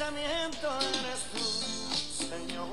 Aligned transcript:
Mi 0.00 0.06
pensamiento 0.06 0.68
eres 0.80 1.20
tú, 1.30 1.44
Señor. 2.24 2.68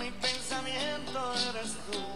Mi 0.00 0.10
pensamiento 0.12 1.34
eres 1.50 1.72
tú. 1.90 2.15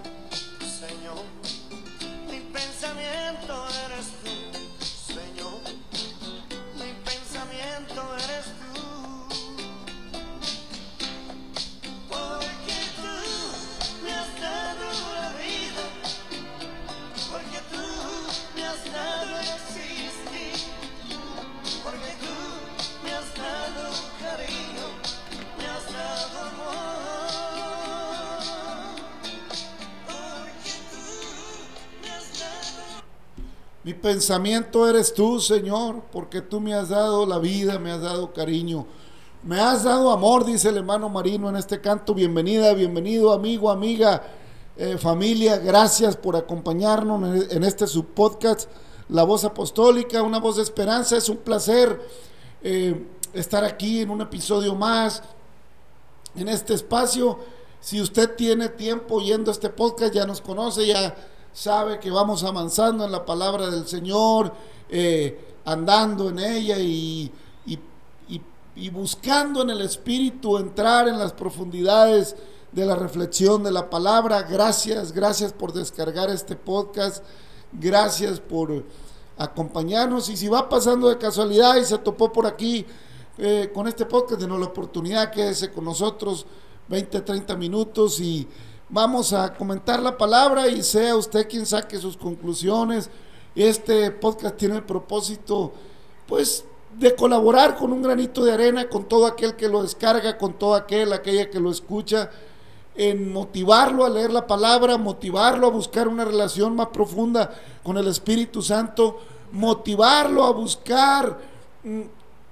Mi 33.90 33.94
pensamiento 33.94 34.88
eres 34.88 35.12
tú, 35.12 35.40
Señor, 35.40 36.04
porque 36.12 36.42
tú 36.42 36.60
me 36.60 36.74
has 36.74 36.90
dado 36.90 37.26
la 37.26 37.40
vida, 37.40 37.80
me 37.80 37.90
has 37.90 38.00
dado 38.00 38.32
cariño, 38.32 38.86
me 39.42 39.58
has 39.58 39.82
dado 39.82 40.12
amor, 40.12 40.44
dice 40.44 40.68
el 40.68 40.76
hermano 40.76 41.08
Marino 41.08 41.48
en 41.48 41.56
este 41.56 41.80
canto. 41.80 42.14
Bienvenida, 42.14 42.72
bienvenido, 42.72 43.32
amigo, 43.32 43.68
amiga, 43.68 44.22
eh, 44.76 44.96
familia. 44.96 45.58
Gracias 45.58 46.16
por 46.16 46.36
acompañarnos 46.36 47.50
en 47.50 47.64
este 47.64 47.88
subpodcast, 47.88 48.70
La 49.08 49.24
Voz 49.24 49.42
Apostólica, 49.42 50.22
una 50.22 50.38
voz 50.38 50.58
de 50.58 50.62
esperanza. 50.62 51.16
Es 51.16 51.28
un 51.28 51.38
placer 51.38 52.00
eh, 52.62 53.08
estar 53.32 53.64
aquí 53.64 54.02
en 54.02 54.10
un 54.10 54.20
episodio 54.20 54.76
más, 54.76 55.20
en 56.36 56.48
este 56.48 56.74
espacio. 56.74 57.40
Si 57.80 58.00
usted 58.00 58.36
tiene 58.36 58.68
tiempo 58.68 59.16
oyendo 59.16 59.50
este 59.50 59.68
podcast, 59.68 60.14
ya 60.14 60.26
nos 60.26 60.40
conoce, 60.40 60.86
ya 60.86 61.12
sabe 61.52 61.98
que 61.98 62.10
vamos 62.10 62.44
avanzando 62.44 63.04
en 63.04 63.12
la 63.12 63.24
palabra 63.24 63.70
del 63.70 63.86
Señor, 63.86 64.52
eh, 64.88 65.54
andando 65.64 66.28
en 66.30 66.38
ella 66.38 66.78
y, 66.78 67.30
y, 67.66 68.88
buscando 68.88 69.60
en 69.60 69.70
el 69.70 69.82
Espíritu 69.82 70.56
entrar 70.56 71.06
en 71.06 71.18
las 71.18 71.32
profundidades 71.34 72.34
de 72.72 72.86
la 72.86 72.96
reflexión 72.96 73.62
de 73.62 73.70
la 73.70 73.90
palabra. 73.90 74.42
Gracias, 74.42 75.12
gracias 75.12 75.52
por 75.52 75.74
descargar 75.74 76.30
este 76.30 76.56
podcast, 76.56 77.22
gracias 77.72 78.40
por 78.40 78.84
acompañarnos 79.36 80.30
y 80.30 80.36
si 80.36 80.48
va 80.48 80.68
pasando 80.68 81.08
de 81.08 81.18
casualidad 81.18 81.76
y 81.76 81.84
se 81.84 81.98
topó 81.98 82.32
por 82.32 82.46
aquí 82.46 82.86
eh, 83.36 83.70
con 83.74 83.86
este 83.86 84.06
podcast, 84.06 84.40
denos 84.40 84.60
la 84.60 84.66
oportunidad, 84.66 85.30
quédese 85.30 85.70
con 85.70 85.84
nosotros 85.84 86.46
20, 86.88 87.20
30 87.20 87.56
minutos 87.56 88.20
y 88.20 88.46
Vamos 88.92 89.32
a 89.32 89.54
comentar 89.54 90.02
la 90.02 90.18
palabra 90.18 90.66
y 90.66 90.82
sea 90.82 91.14
usted 91.14 91.48
quien 91.48 91.64
saque 91.64 91.96
sus 91.96 92.16
conclusiones. 92.16 93.08
Este 93.54 94.10
podcast 94.10 94.56
tiene 94.56 94.74
el 94.74 94.82
propósito, 94.82 95.72
pues, 96.26 96.64
de 96.98 97.14
colaborar 97.14 97.76
con 97.76 97.92
un 97.92 98.02
granito 98.02 98.44
de 98.44 98.50
arena 98.50 98.88
con 98.88 99.04
todo 99.04 99.26
aquel 99.26 99.54
que 99.54 99.68
lo 99.68 99.84
descarga, 99.84 100.36
con 100.36 100.54
todo 100.54 100.74
aquel, 100.74 101.12
aquella 101.12 101.48
que 101.48 101.60
lo 101.60 101.70
escucha, 101.70 102.30
en 102.96 103.32
motivarlo 103.32 104.04
a 104.04 104.10
leer 104.10 104.32
la 104.32 104.48
palabra, 104.48 104.98
motivarlo 104.98 105.68
a 105.68 105.70
buscar 105.70 106.08
una 106.08 106.24
relación 106.24 106.74
más 106.74 106.88
profunda 106.88 107.48
con 107.84 107.96
el 107.96 108.08
Espíritu 108.08 108.60
Santo, 108.60 109.20
motivarlo 109.52 110.42
a 110.42 110.50
buscar 110.50 111.38
mm, 111.84 112.00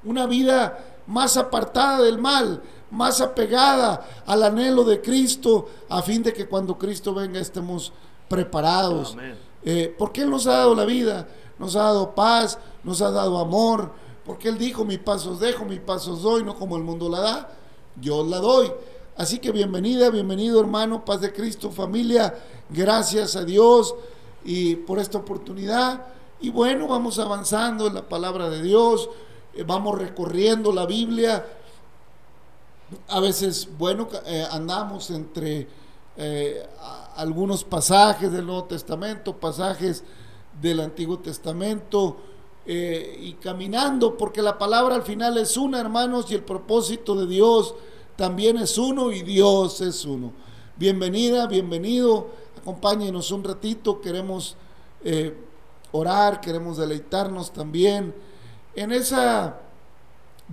una 0.04 0.26
vida 0.26 0.78
más 1.08 1.36
apartada 1.36 2.00
del 2.00 2.18
mal, 2.18 2.62
más 2.90 3.20
apegada 3.20 4.06
al 4.26 4.42
anhelo 4.42 4.84
de 4.84 5.00
Cristo, 5.00 5.68
a 5.88 6.02
fin 6.02 6.22
de 6.22 6.32
que 6.32 6.46
cuando 6.46 6.78
Cristo 6.78 7.14
venga 7.14 7.40
estemos 7.40 7.92
preparados. 8.28 9.16
Eh, 9.64 9.94
porque 9.98 10.22
Él 10.22 10.30
nos 10.30 10.46
ha 10.46 10.52
dado 10.52 10.74
la 10.74 10.84
vida, 10.84 11.28
nos 11.58 11.76
ha 11.76 11.82
dado 11.82 12.14
paz, 12.14 12.58
nos 12.84 13.02
ha 13.02 13.10
dado 13.10 13.38
amor, 13.38 13.92
porque 14.24 14.48
Él 14.48 14.58
dijo, 14.58 14.84
mi 14.84 14.98
paso 14.98 15.32
os 15.32 15.40
dejo, 15.40 15.64
mi 15.64 15.80
paso 15.80 16.12
os 16.12 16.22
doy, 16.22 16.44
no 16.44 16.54
como 16.54 16.76
el 16.76 16.84
mundo 16.84 17.08
la 17.08 17.20
da, 17.20 17.48
yo 18.00 18.24
la 18.24 18.38
doy. 18.38 18.72
Así 19.16 19.38
que 19.40 19.50
bienvenida, 19.50 20.10
bienvenido 20.10 20.60
hermano, 20.60 21.04
paz 21.04 21.20
de 21.20 21.32
Cristo, 21.32 21.70
familia, 21.70 22.38
gracias 22.70 23.34
a 23.34 23.44
Dios 23.44 23.94
y 24.44 24.76
por 24.76 25.00
esta 25.00 25.18
oportunidad. 25.18 26.06
Y 26.40 26.50
bueno, 26.50 26.86
vamos 26.86 27.18
avanzando 27.18 27.88
en 27.88 27.94
la 27.94 28.08
palabra 28.08 28.48
de 28.48 28.62
Dios, 28.62 29.10
eh, 29.54 29.64
vamos 29.66 29.98
recorriendo 29.98 30.72
la 30.72 30.86
Biblia 30.86 31.44
a 33.08 33.20
veces, 33.20 33.68
bueno, 33.78 34.08
eh, 34.26 34.46
andamos 34.50 35.10
entre 35.10 35.68
eh, 36.16 36.66
algunos 37.16 37.64
pasajes 37.64 38.32
del 38.32 38.46
Nuevo 38.46 38.64
Testamento, 38.64 39.36
pasajes 39.36 40.04
del 40.60 40.80
Antiguo 40.80 41.18
Testamento, 41.18 42.16
eh, 42.66 43.18
y 43.22 43.32
caminando, 43.34 44.16
porque 44.16 44.42
la 44.42 44.58
palabra 44.58 44.94
al 44.94 45.02
final 45.02 45.38
es 45.38 45.56
una, 45.56 45.80
hermanos, 45.80 46.30
y 46.30 46.34
el 46.34 46.42
propósito 46.42 47.14
de 47.14 47.26
Dios 47.26 47.74
también 48.16 48.58
es 48.58 48.76
uno 48.76 49.10
y 49.10 49.22
Dios 49.22 49.80
es 49.80 50.04
uno. 50.04 50.32
Bienvenida, 50.76 51.46
bienvenido, 51.46 52.28
acompáñenos 52.60 53.30
un 53.30 53.44
ratito, 53.44 54.00
queremos 54.00 54.56
orar, 55.92 56.40
queremos 56.40 56.76
deleitarnos 56.76 57.52
también 57.52 58.14
en 58.74 58.92
esa 58.92 59.60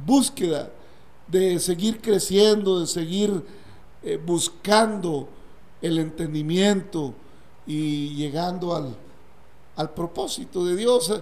búsqueda 0.06 0.70
de 1.28 1.60
seguir 1.60 2.02
creciendo, 2.02 2.80
de 2.80 2.88
seguir 2.88 3.44
eh, 4.04 4.22
buscando 4.24 5.28
el 5.82 6.00
entendimiento 6.00 7.14
y 7.66 8.16
llegando 8.16 8.76
al, 8.76 8.96
al 9.76 9.90
propósito 9.92 10.66
de 10.66 10.76
Dios. 10.76 11.14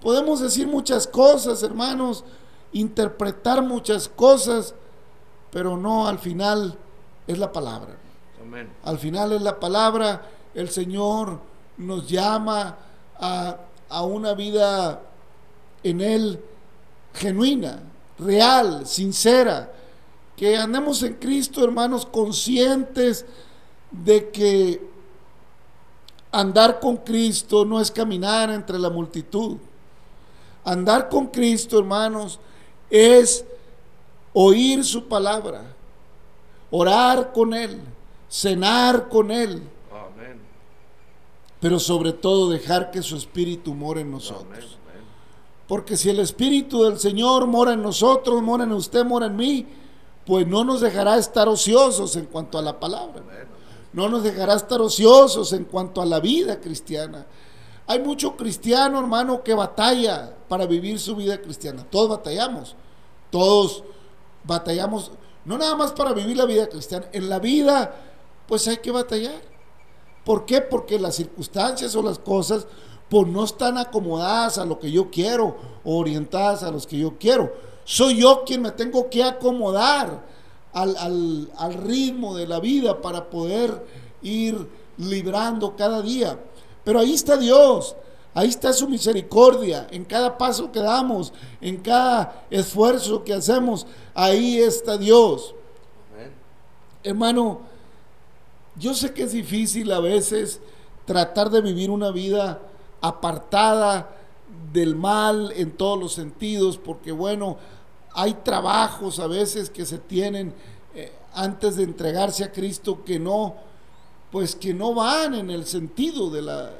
Podemos 0.00 0.40
decir 0.40 0.66
muchas 0.66 1.06
cosas, 1.06 1.62
hermanos, 1.62 2.24
interpretar 2.72 3.62
muchas 3.62 4.08
cosas, 4.08 4.74
pero 5.50 5.76
no 5.76 6.06
al 6.06 6.18
final 6.18 6.76
es 7.26 7.38
la 7.38 7.52
palabra. 7.52 7.96
Al 8.84 8.98
final 8.98 9.32
es 9.32 9.42
la 9.42 9.60
palabra, 9.60 10.26
el 10.54 10.70
Señor 10.70 11.38
nos 11.76 12.08
llama 12.08 12.78
a, 13.18 13.56
a 13.88 14.02
una 14.02 14.34
vida 14.34 15.02
en 15.82 16.00
Él 16.00 16.42
genuina, 17.14 17.80
real, 18.20 18.86
sincera, 18.86 19.72
que 20.36 20.56
andemos 20.56 21.02
en 21.02 21.14
Cristo, 21.14 21.64
hermanos, 21.64 22.06
conscientes 22.06 23.26
de 23.90 24.30
que 24.30 24.90
andar 26.32 26.80
con 26.80 26.96
Cristo 26.98 27.64
no 27.64 27.80
es 27.80 27.90
caminar 27.90 28.50
entre 28.50 28.78
la 28.78 28.90
multitud. 28.90 29.58
Andar 30.64 31.08
con 31.08 31.26
Cristo, 31.26 31.78
hermanos, 31.78 32.38
es 32.88 33.44
oír 34.32 34.84
su 34.84 35.08
palabra, 35.08 35.62
orar 36.70 37.32
con 37.32 37.54
Él, 37.54 37.80
cenar 38.28 39.08
con 39.08 39.30
Él. 39.30 39.62
Pero 41.60 41.78
sobre 41.78 42.12
todo 42.12 42.48
dejar 42.48 42.90
que 42.90 43.02
su 43.02 43.16
espíritu 43.16 43.74
more 43.74 44.00
en 44.00 44.10
nosotros. 44.10 44.78
Porque 45.70 45.96
si 45.96 46.10
el 46.10 46.18
Espíritu 46.18 46.82
del 46.82 46.98
Señor 46.98 47.46
mora 47.46 47.74
en 47.74 47.80
nosotros, 47.80 48.42
mora 48.42 48.64
en 48.64 48.72
usted, 48.72 49.04
mora 49.04 49.26
en 49.26 49.36
mí, 49.36 49.64
pues 50.26 50.44
no 50.44 50.64
nos 50.64 50.80
dejará 50.80 51.16
estar 51.16 51.48
ociosos 51.48 52.16
en 52.16 52.26
cuanto 52.26 52.58
a 52.58 52.62
la 52.62 52.80
palabra. 52.80 53.22
No 53.92 54.08
nos 54.08 54.24
dejará 54.24 54.54
estar 54.54 54.80
ociosos 54.80 55.52
en 55.52 55.66
cuanto 55.66 56.02
a 56.02 56.06
la 56.06 56.18
vida 56.18 56.60
cristiana. 56.60 57.24
Hay 57.86 58.00
mucho 58.00 58.36
cristiano, 58.36 58.98
hermano, 58.98 59.44
que 59.44 59.54
batalla 59.54 60.34
para 60.48 60.66
vivir 60.66 60.98
su 60.98 61.14
vida 61.14 61.40
cristiana. 61.40 61.86
Todos 61.88 62.08
batallamos. 62.08 62.74
Todos 63.30 63.84
batallamos, 64.42 65.12
no 65.44 65.56
nada 65.56 65.76
más 65.76 65.92
para 65.92 66.12
vivir 66.12 66.36
la 66.36 66.46
vida 66.46 66.68
cristiana. 66.68 67.06
En 67.12 67.28
la 67.28 67.38
vida, 67.38 67.94
pues 68.48 68.66
hay 68.66 68.78
que 68.78 68.90
batallar. 68.90 69.40
¿Por 70.24 70.46
qué? 70.46 70.62
Porque 70.62 70.98
las 70.98 71.14
circunstancias 71.14 71.94
o 71.94 72.02
las 72.02 72.18
cosas 72.18 72.66
pues 73.10 73.26
no 73.26 73.44
están 73.44 73.76
acomodadas 73.76 74.56
a 74.56 74.64
lo 74.64 74.78
que 74.78 74.90
yo 74.90 75.10
quiero 75.10 75.56
o 75.84 75.98
orientadas 75.98 76.62
a 76.62 76.70
los 76.70 76.86
que 76.86 76.96
yo 76.96 77.18
quiero. 77.18 77.52
Soy 77.84 78.20
yo 78.20 78.44
quien 78.46 78.62
me 78.62 78.70
tengo 78.70 79.10
que 79.10 79.24
acomodar 79.24 80.24
al, 80.72 81.50
ritmo 81.82 82.36
de 82.36 82.46
la 82.46 82.60
vida 82.60 83.02
para 83.02 83.28
poder 83.28 83.84
ir 84.22 84.68
librando 84.96 85.74
cada 85.74 86.00
día. 86.00 86.38
Pero 86.84 87.00
ahí 87.00 87.12
está 87.14 87.36
Dios, 87.36 87.96
ahí 88.32 88.48
está 88.48 88.72
su 88.72 88.88
misericordia, 88.88 89.88
en 89.90 90.04
cada 90.04 90.38
paso 90.38 90.70
que 90.70 90.78
damos, 90.78 91.32
en 91.60 91.78
cada 91.78 92.44
esfuerzo 92.48 93.24
que 93.24 93.34
hacemos, 93.34 93.88
ahí 94.14 94.58
está 94.58 94.96
Dios. 94.96 95.52
Hermano, 97.02 97.62
yo 98.76 98.94
sé 98.94 99.12
que 99.12 99.24
es 99.24 99.32
difícil 99.32 99.90
a 99.90 99.98
veces 99.98 100.60
tratar 101.06 101.50
de 101.50 101.60
vivir 101.60 101.90
una 101.90 102.12
vida 102.12 102.60
apartada 103.00 104.16
del 104.72 104.94
mal 104.96 105.52
en 105.56 105.72
todos 105.72 105.98
los 105.98 106.12
sentidos, 106.12 106.78
porque 106.78 107.12
bueno, 107.12 107.56
hay 108.12 108.34
trabajos 108.34 109.18
a 109.18 109.26
veces 109.26 109.70
que 109.70 109.84
se 109.84 109.98
tienen 109.98 110.54
eh, 110.94 111.12
antes 111.34 111.76
de 111.76 111.84
entregarse 111.84 112.44
a 112.44 112.52
Cristo 112.52 113.04
que 113.04 113.18
no, 113.18 113.54
pues 114.30 114.54
que 114.54 114.74
no 114.74 114.94
van 114.94 115.34
en 115.34 115.50
el 115.50 115.66
sentido 115.66 116.30
de 116.30 116.42
la, 116.42 116.70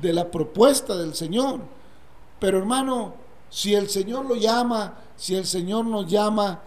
de 0.00 0.12
la 0.12 0.30
propuesta 0.30 0.96
del 0.96 1.14
Señor. 1.14 1.60
Pero 2.40 2.58
hermano, 2.58 3.14
si 3.50 3.74
el 3.74 3.88
Señor 3.88 4.26
lo 4.26 4.34
llama, 4.34 4.98
si 5.16 5.34
el 5.34 5.46
Señor 5.46 5.84
nos 5.86 6.06
llama, 6.06 6.60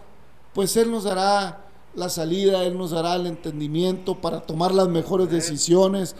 pues 0.54 0.76
Él 0.76 0.90
nos 0.90 1.04
dará 1.04 1.64
la 1.94 2.08
salida, 2.08 2.64
Él 2.64 2.78
nos 2.78 2.92
dará 2.92 3.16
el 3.16 3.26
entendimiento 3.26 4.14
para 4.14 4.40
tomar 4.40 4.72
las 4.72 4.88
mejores 4.88 5.30
decisiones. 5.30 6.16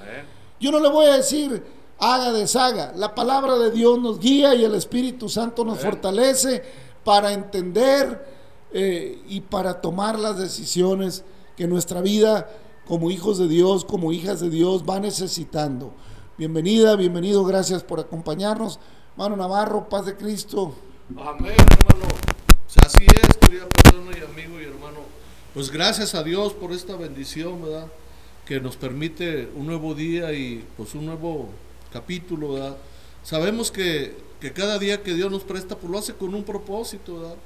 Yo 0.60 0.70
no 0.72 0.80
le 0.80 0.88
voy 0.88 1.06
a 1.06 1.16
decir, 1.16 1.64
haga, 1.98 2.32
deshaga. 2.32 2.92
La 2.96 3.14
palabra 3.14 3.58
de 3.58 3.70
Dios 3.70 3.98
nos 4.00 4.18
guía 4.18 4.54
y 4.54 4.64
el 4.64 4.74
Espíritu 4.74 5.28
Santo 5.28 5.64
nos 5.64 5.80
fortalece 5.80 6.62
para 7.04 7.32
entender 7.32 8.26
eh, 8.72 9.22
y 9.28 9.40
para 9.40 9.80
tomar 9.80 10.18
las 10.18 10.38
decisiones 10.38 11.24
que 11.56 11.66
nuestra 11.66 12.00
vida 12.00 12.48
como 12.86 13.10
hijos 13.10 13.38
de 13.38 13.48
Dios, 13.48 13.84
como 13.84 14.12
hijas 14.12 14.40
de 14.40 14.50
Dios, 14.50 14.84
va 14.88 15.00
necesitando. 15.00 15.92
bienvenida, 16.38 16.94
bienvenido, 16.96 17.44
gracias 17.44 17.82
por 17.82 18.00
acompañarnos. 18.00 18.78
Mano 19.16 19.36
Navarro, 19.36 19.88
paz 19.88 20.06
de 20.06 20.16
Cristo. 20.16 20.72
Amén, 21.18 21.56
hermano. 21.56 22.06
Así 22.84 23.04
es, 23.04 23.36
querida 23.38 23.66
persona 23.66 24.16
y 24.16 24.22
amigo 24.22 24.60
y 24.60 24.64
hermano. 24.64 25.00
Pues 25.52 25.70
gracias 25.70 26.14
a 26.14 26.22
Dios 26.22 26.52
por 26.52 26.72
esta 26.72 26.96
bendición, 26.96 27.62
¿verdad? 27.62 27.88
Que 28.46 28.60
nos 28.60 28.76
permite 28.76 29.50
un 29.56 29.66
nuevo 29.66 29.94
día 29.94 30.32
y 30.32 30.64
pues 30.76 30.94
un 30.94 31.06
nuevo 31.06 31.48
capítulo, 31.92 32.54
¿verdad? 32.54 32.76
Sabemos 33.22 33.70
que, 33.70 34.14
que 34.40 34.52
cada 34.52 34.78
día 34.78 35.02
que 35.02 35.14
Dios 35.14 35.30
nos 35.30 35.44
presta, 35.44 35.76
pues 35.76 35.90
lo 35.90 35.98
hace 35.98 36.14
con 36.14 36.34
un 36.34 36.44
propósito, 36.44 37.20
¿verdad? 37.20 37.36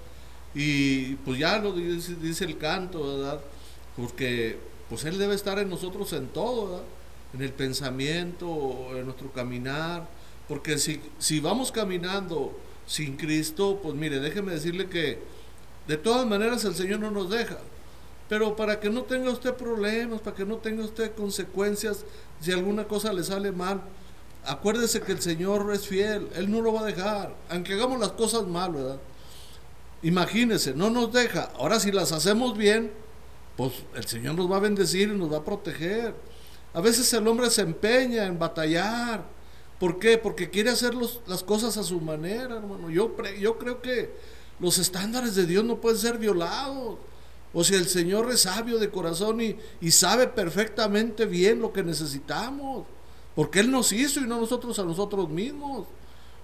Y 0.55 1.15
pues 1.17 1.39
ya 1.39 1.59
lo 1.59 1.73
dice, 1.73 2.45
el 2.45 2.59
canto, 2.59 3.17
¿verdad? 3.17 3.41
Porque 3.97 4.59
pues 4.89 5.05
Él 5.05 5.19
debe 5.19 5.35
estar 5.35 5.59
en 5.59 5.69
nosotros 5.69 6.13
en 6.13 6.29
todo, 6.29 6.69
¿verdad? 6.69 6.85
En 7.35 7.43
el 7.43 7.53
pensamiento, 7.53 8.91
en 8.95 9.07
nuestro 9.07 9.33
caminar. 9.33 10.07
Porque 10.49 10.77
si, 10.77 11.01
si 11.19 11.41
vamos 11.41 11.73
caminando 11.73 12.55
sin 12.87 13.17
Cristo, 13.17 13.81
pues 13.83 13.95
mire, 13.95 14.21
déjeme 14.21 14.53
decirle 14.53 14.89
que 14.89 15.19
de 15.87 15.97
todas 15.97 16.27
maneras 16.27 16.65
el 16.65 16.75
Señor 16.75 17.01
no 17.01 17.11
nos 17.11 17.31
deja. 17.31 17.59
Pero 18.29 18.57
para 18.57 18.81
que 18.81 18.91
no 18.91 19.03
tenga 19.03 19.31
usted 19.31 19.55
problemas, 19.55 20.21
para 20.21 20.37
que 20.37 20.45
no 20.45 20.57
tenga 20.57 20.85
usted 20.85 21.15
consecuencias 21.15 22.05
si 22.41 22.53
alguna 22.53 22.85
cosa 22.85 23.13
le 23.13 23.25
sale 23.25 23.53
mal, 23.53 23.83
acuérdese 24.45 25.01
que 25.01 25.13
el 25.13 25.21
Señor 25.21 25.71
es 25.73 25.87
fiel, 25.87 26.29
Él 26.35 26.51
no 26.51 26.61
lo 26.61 26.73
va 26.73 26.81
a 26.81 26.85
dejar, 26.85 27.35
aunque 27.49 27.75
hagamos 27.75 28.01
las 28.01 28.13
cosas 28.13 28.47
mal, 28.47 28.73
¿verdad? 28.73 28.99
Imagínese, 30.03 30.75
no 30.75 30.91
nos 30.91 31.13
deja. 31.13 31.51
Ahora 31.57 31.79
si 31.79 31.93
las 31.93 32.11
hacemos 32.13 32.57
bien, 32.57 32.91
pues 33.57 33.73
el 33.95 34.07
Señor 34.07 34.35
nos 34.35 34.51
va 34.51 34.57
a 34.57 34.61
bendecir 34.61 35.11
y 35.11 35.17
nos 35.17 35.33
va 35.33 35.39
a 35.39 35.45
proteger. 35.45 36.15
A 36.75 36.81
veces 36.81 37.13
el 37.13 37.27
hombre 37.29 37.51
se 37.51 37.63
empeña 37.63 38.27
en 38.27 38.39
batallar. 38.39 39.25
¿Por 39.79 39.99
qué? 39.99 40.19
Porque 40.19 40.51
quiere 40.51 40.71
hacer 40.71 40.95
las 40.95 41.43
cosas 41.43 41.77
a 41.77 41.83
su 41.83 42.01
manera, 42.01 42.57
hermano. 42.57 42.91
Yo, 42.91 43.15
yo 43.39 43.59
creo 43.59 43.83
que 43.83 44.11
los 44.59 44.79
estándares 44.79 45.35
de 45.35 45.47
Dios 45.47 45.65
no 45.65 45.81
pueden 45.81 45.99
ser 45.99 46.19
violados. 46.19 46.99
O 47.55 47.63
si 47.63 47.75
el 47.75 47.87
Señor 47.87 48.31
es 48.31 48.41
sabio 48.41 48.79
de 48.79 48.91
corazón 48.91 49.41
y, 49.41 49.57
y 49.81 49.91
sabe 49.91 50.27
perfectamente 50.27 51.27
bien 51.27 51.61
lo 51.61 51.73
que 51.73 51.83
necesitamos. 51.83 52.87
Porque 53.35 53.61
Él 53.61 53.71
nos 53.71 53.93
hizo 53.93 54.21
y 54.21 54.25
no 54.25 54.41
nosotros 54.41 54.79
a 54.79 54.85
nosotros 54.85 55.29
mismos. 55.29 55.87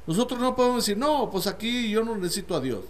Nosotros 0.06 0.40
no 0.40 0.56
podemos 0.56 0.87
decir, 0.87 0.96
no, 0.96 1.31
pues 1.31 1.46
aquí 1.46 1.90
yo 1.90 2.02
no 2.02 2.17
necesito 2.17 2.56
a 2.56 2.61
Dios. 2.61 2.81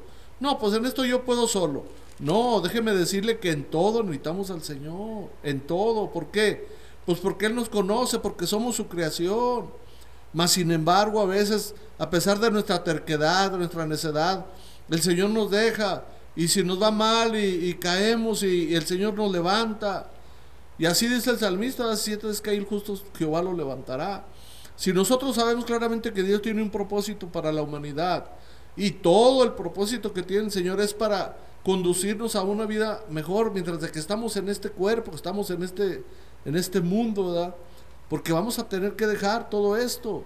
No, 0.41 0.59
pues 0.59 0.75
en 0.75 0.87
esto 0.87 1.05
yo 1.05 1.25
puedo 1.25 1.49
solo. 1.49 1.85
No, 2.21 2.61
déjeme 2.61 2.93
decirle 2.95 3.39
que 3.39 3.51
en 3.51 3.65
todo 3.65 4.03
necesitamos 4.03 4.51
al 4.51 4.63
Señor. 4.63 5.31
En 5.43 5.61
todo. 5.61 6.11
¿Por 6.11 6.27
qué? 6.27 6.69
Pues 7.07 7.19
porque 7.19 7.47
Él 7.47 7.55
nos 7.55 7.69
conoce, 7.69 8.19
porque 8.19 8.47
somos 8.47 8.77
su 8.77 8.87
creación. 8.87 9.67
Mas 10.33 10.53
sin 10.53 10.71
embargo, 10.71 11.21
a 11.21 11.27
veces, 11.27 11.75
a 11.99 12.11
pesar 12.11 12.39
de 12.39 12.51
nuestra 12.51 12.85
terquedad, 12.85 13.51
de 13.51 13.59
nuestra 13.59 13.87
necedad, 13.87 14.47
el 14.91 15.03
Señor 15.03 15.31
nos 15.31 15.51
deja. 15.51 16.05
Y 16.37 16.49
si 16.49 16.63
nos 16.63 16.81
va 16.81 16.91
mal 16.91 17.35
y, 17.35 17.75
caemos 17.75 18.43
y, 18.43 18.75
el 18.75 18.87
Señor 18.87 19.15
nos 19.15 19.33
levanta. 19.33 20.11
Y 20.79 20.87
así 20.87 21.09
dice 21.09 21.31
el 21.31 21.39
salmista, 21.39 21.95
siete 21.97 22.31
es 22.31 22.41
que 22.41 22.51
hay 22.51 22.65
justos, 22.65 23.05
Jehová 23.17 23.43
lo 23.43 23.53
levantará. 23.53 24.27
Si 24.77 24.93
nosotros 24.93 25.35
sabemos 25.35 25.65
claramente 25.65 26.13
que 26.13 26.23
Dios 26.23 26.41
tiene 26.41 26.63
un 26.63 26.71
propósito 26.71 27.27
para 27.27 27.51
la 27.51 27.63
humanidad, 27.63 28.31
y 28.77 28.93
todo 28.93 29.43
el 29.43 29.53
propósito 29.55 30.13
que 30.13 30.23
tiene 30.23 30.45
el 30.45 30.53
Señor 30.53 30.81
es 30.81 30.95
para 30.95 31.37
conducirnos 31.65 32.37
a 32.37 32.43
una 32.43 32.65
vida 32.65 33.05
mejor 33.11 33.53
mientras 33.53 33.81
de 33.81 33.91
que 33.91 33.99
estamos 33.99 34.37
en 34.37 34.49
este 34.49 34.71
cuerpo, 34.71 35.15
estamos 35.17 35.51
en 35.51 35.65
este, 35.65 36.05
en 36.45 36.55
este 36.55 36.81
mundo, 36.81 37.33
¿verdad? 37.33 37.57
Porque 38.09 38.33
vamos 38.33 38.61
a 38.61 38.69
tener 38.69 38.95
que 38.95 39.09
dejar 39.09 39.51
todo 39.51 39.77
esto. 39.77 40.25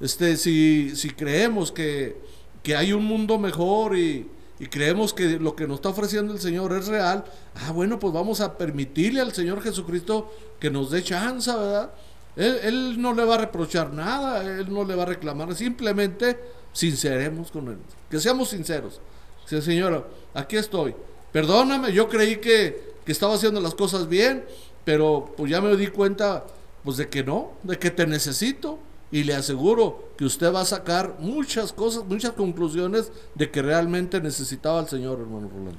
Este, 0.00 0.36
si, 0.36 0.94
si 0.94 1.10
creemos 1.10 1.72
que, 1.72 2.16
que 2.62 2.76
hay 2.76 2.92
un 2.92 3.04
mundo 3.04 3.36
mejor 3.36 3.98
y, 3.98 4.30
y 4.62 4.68
creemos 4.68 5.12
que 5.12 5.40
lo 5.40 5.56
que 5.56 5.66
nos 5.66 5.78
está 5.78 5.88
ofreciendo 5.88 6.32
el 6.32 6.38
Señor 6.38 6.72
es 6.72 6.86
real, 6.86 7.24
ah, 7.56 7.72
bueno, 7.72 7.98
pues 7.98 8.14
vamos 8.14 8.40
a 8.40 8.56
permitirle 8.56 9.20
al 9.20 9.32
Señor 9.32 9.60
Jesucristo 9.60 10.32
que 10.60 10.70
nos 10.70 10.92
dé 10.92 11.02
chance, 11.02 11.50
¿verdad? 11.50 11.90
Él, 12.36 12.60
él, 12.62 13.02
no 13.02 13.12
le 13.12 13.24
va 13.24 13.34
a 13.34 13.38
reprochar 13.38 13.92
nada, 13.92 14.40
Él 14.40 14.72
no 14.72 14.84
le 14.84 14.94
va 14.94 15.02
a 15.02 15.06
reclamar, 15.06 15.52
simplemente 15.56 16.38
sinceremos 16.72 17.50
con 17.50 17.70
Él, 17.70 17.78
que 18.08 18.20
seamos 18.20 18.50
sinceros. 18.50 19.00
Sí, 19.46 19.60
Señor, 19.60 20.08
aquí 20.32 20.54
estoy. 20.54 20.94
Perdóname, 21.32 21.92
yo 21.92 22.08
creí 22.08 22.36
que, 22.36 22.94
que, 23.04 23.10
estaba 23.10 23.34
haciendo 23.34 23.60
las 23.60 23.74
cosas 23.74 24.08
bien, 24.08 24.44
pero 24.84 25.34
pues 25.36 25.50
ya 25.50 25.60
me 25.60 25.76
di 25.76 25.88
cuenta 25.88 26.44
pues 26.84 26.98
de 26.98 27.08
que 27.08 27.24
no, 27.24 27.54
de 27.64 27.80
que 27.80 27.90
te 27.90 28.06
necesito. 28.06 28.78
Y 29.12 29.24
le 29.24 29.34
aseguro 29.34 30.08
que 30.16 30.24
usted 30.24 30.52
va 30.52 30.62
a 30.62 30.64
sacar 30.64 31.16
muchas 31.20 31.72
cosas, 31.72 32.04
muchas 32.06 32.32
conclusiones 32.32 33.12
de 33.34 33.50
que 33.50 33.60
realmente 33.60 34.20
necesitaba 34.20 34.80
al 34.80 34.88
Señor, 34.88 35.20
hermano 35.20 35.48
Rolando. 35.48 35.78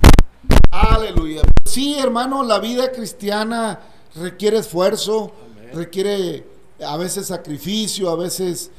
Aleluya. 0.70 1.42
Sí, 1.66 1.98
hermano, 2.00 2.44
la 2.44 2.60
vida 2.60 2.92
cristiana 2.92 3.80
requiere 4.16 4.60
esfuerzo, 4.60 5.32
requiere 5.74 6.46
a 6.86 6.96
veces 6.98 7.28
sacrificio, 7.28 8.10
a 8.10 8.16
veces 8.16 8.70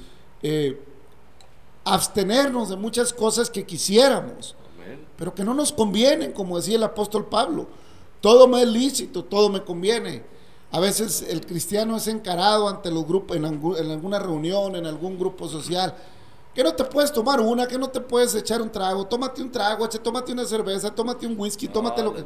eh, 0.43 0.81
abstenernos 1.85 2.69
de 2.69 2.77
muchas 2.77 3.13
cosas 3.13 3.51
que 3.51 3.65
quisiéramos, 3.65 4.55
pero 5.17 5.35
que 5.35 5.45
no 5.45 5.55
nos 5.55 5.73
convienen, 5.73 6.33
como 6.33 6.57
decía 6.57 6.77
el 6.77 6.85
apóstol 6.85 7.27
Pablo. 7.27 7.67
Todo 8.21 8.49
me 8.49 8.63
es 8.63 8.69
lícito, 8.69 9.25
todo 9.25 9.49
me 9.49 9.63
conviene. 9.63 10.23
A 10.75 10.81
veces 10.81 11.25
el 11.29 11.47
cristiano 11.47 11.97
es 11.97 12.09
encarado 12.09 12.69
ante 12.69 12.91
los 12.91 13.07
grupos, 13.07 13.37
en, 13.37 13.45
alguna 13.45 14.19
reunión, 14.19 14.75
en 14.75 14.87
algún 14.87 15.17
grupo 15.17 15.49
social, 15.49 15.95
que 16.53 16.65
no 16.65 16.75
te 16.75 16.83
puedes 16.83 17.13
tomar 17.13 17.41
una, 17.41 17.69
que 17.69 17.79
no 17.79 17.91
te 17.91 18.01
puedes 18.01 18.35
echar 18.35 18.61
un 18.61 18.73
trago, 18.73 19.07
tómate 19.07 19.41
un 19.41 19.53
trago, 19.53 19.89
tómate 19.89 20.33
una 20.33 20.45
cerveza, 20.45 20.93
tómate 20.93 21.29
un 21.29 21.39
whisky, 21.39 21.69
tómate 21.69 22.03
lo 22.03 22.13
que... 22.13 22.25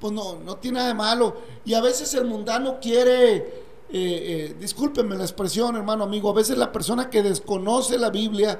Pues 0.00 0.12
no, 0.12 0.40
no 0.40 0.56
tiene 0.56 0.78
nada 0.78 0.88
de 0.88 0.94
malo. 0.94 1.36
Y 1.64 1.74
a 1.74 1.80
veces 1.80 2.12
el 2.14 2.24
mundano 2.24 2.80
quiere, 2.80 3.36
eh, 3.36 3.44
eh, 3.92 4.56
discúlpenme 4.58 5.14
la 5.14 5.22
expresión, 5.22 5.76
hermano 5.76 6.02
amigo, 6.02 6.30
a 6.30 6.34
veces 6.34 6.58
la 6.58 6.72
persona 6.72 7.08
que 7.08 7.22
desconoce 7.22 7.96
la 7.96 8.10
Biblia, 8.10 8.58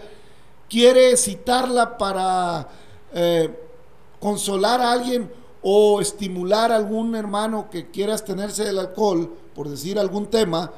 quiere 0.71 1.17
citarla 1.17 1.99
para 1.99 2.69
eh, 3.13 3.53
consolar 4.21 4.81
a 4.81 4.93
alguien 4.93 5.29
o 5.67 5.99
estimular 6.03 6.71
a 6.71 6.77
algún 6.77 7.15
hermano 7.17 7.71
que 7.71 7.91
quiera 7.91 8.13
abstenerse 8.13 8.65
del 8.65 8.79
alcohol, 8.79 9.33
por 9.55 9.67
decir 9.67 9.99
algún 9.99 10.27
tema, 10.27 10.71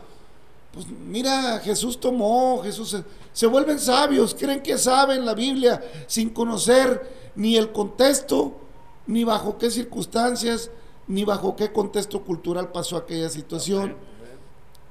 pues 0.72 0.86
mira, 0.86 1.58
Jesús 1.58 1.98
tomó, 1.98 2.62
Jesús 2.62 2.90
se, 2.90 3.04
se, 3.32 3.46
vuelven 3.48 3.80
sabios, 3.80 4.32
creen 4.38 4.62
que 4.62 4.78
saben 4.78 5.26
la 5.26 5.34
Biblia 5.34 5.82
sin 6.06 6.30
conocer 6.30 7.32
ni 7.34 7.56
el 7.56 7.72
contexto, 7.72 8.60
ni 9.08 9.24
bajo 9.24 9.58
qué 9.58 9.72
circunstancias, 9.72 10.70
ni 11.08 11.24
bajo 11.24 11.56
qué 11.56 11.72
contexto 11.72 12.22
cultural 12.22 12.70
pasó 12.70 12.96
aquella 12.96 13.28
situación, 13.28 13.96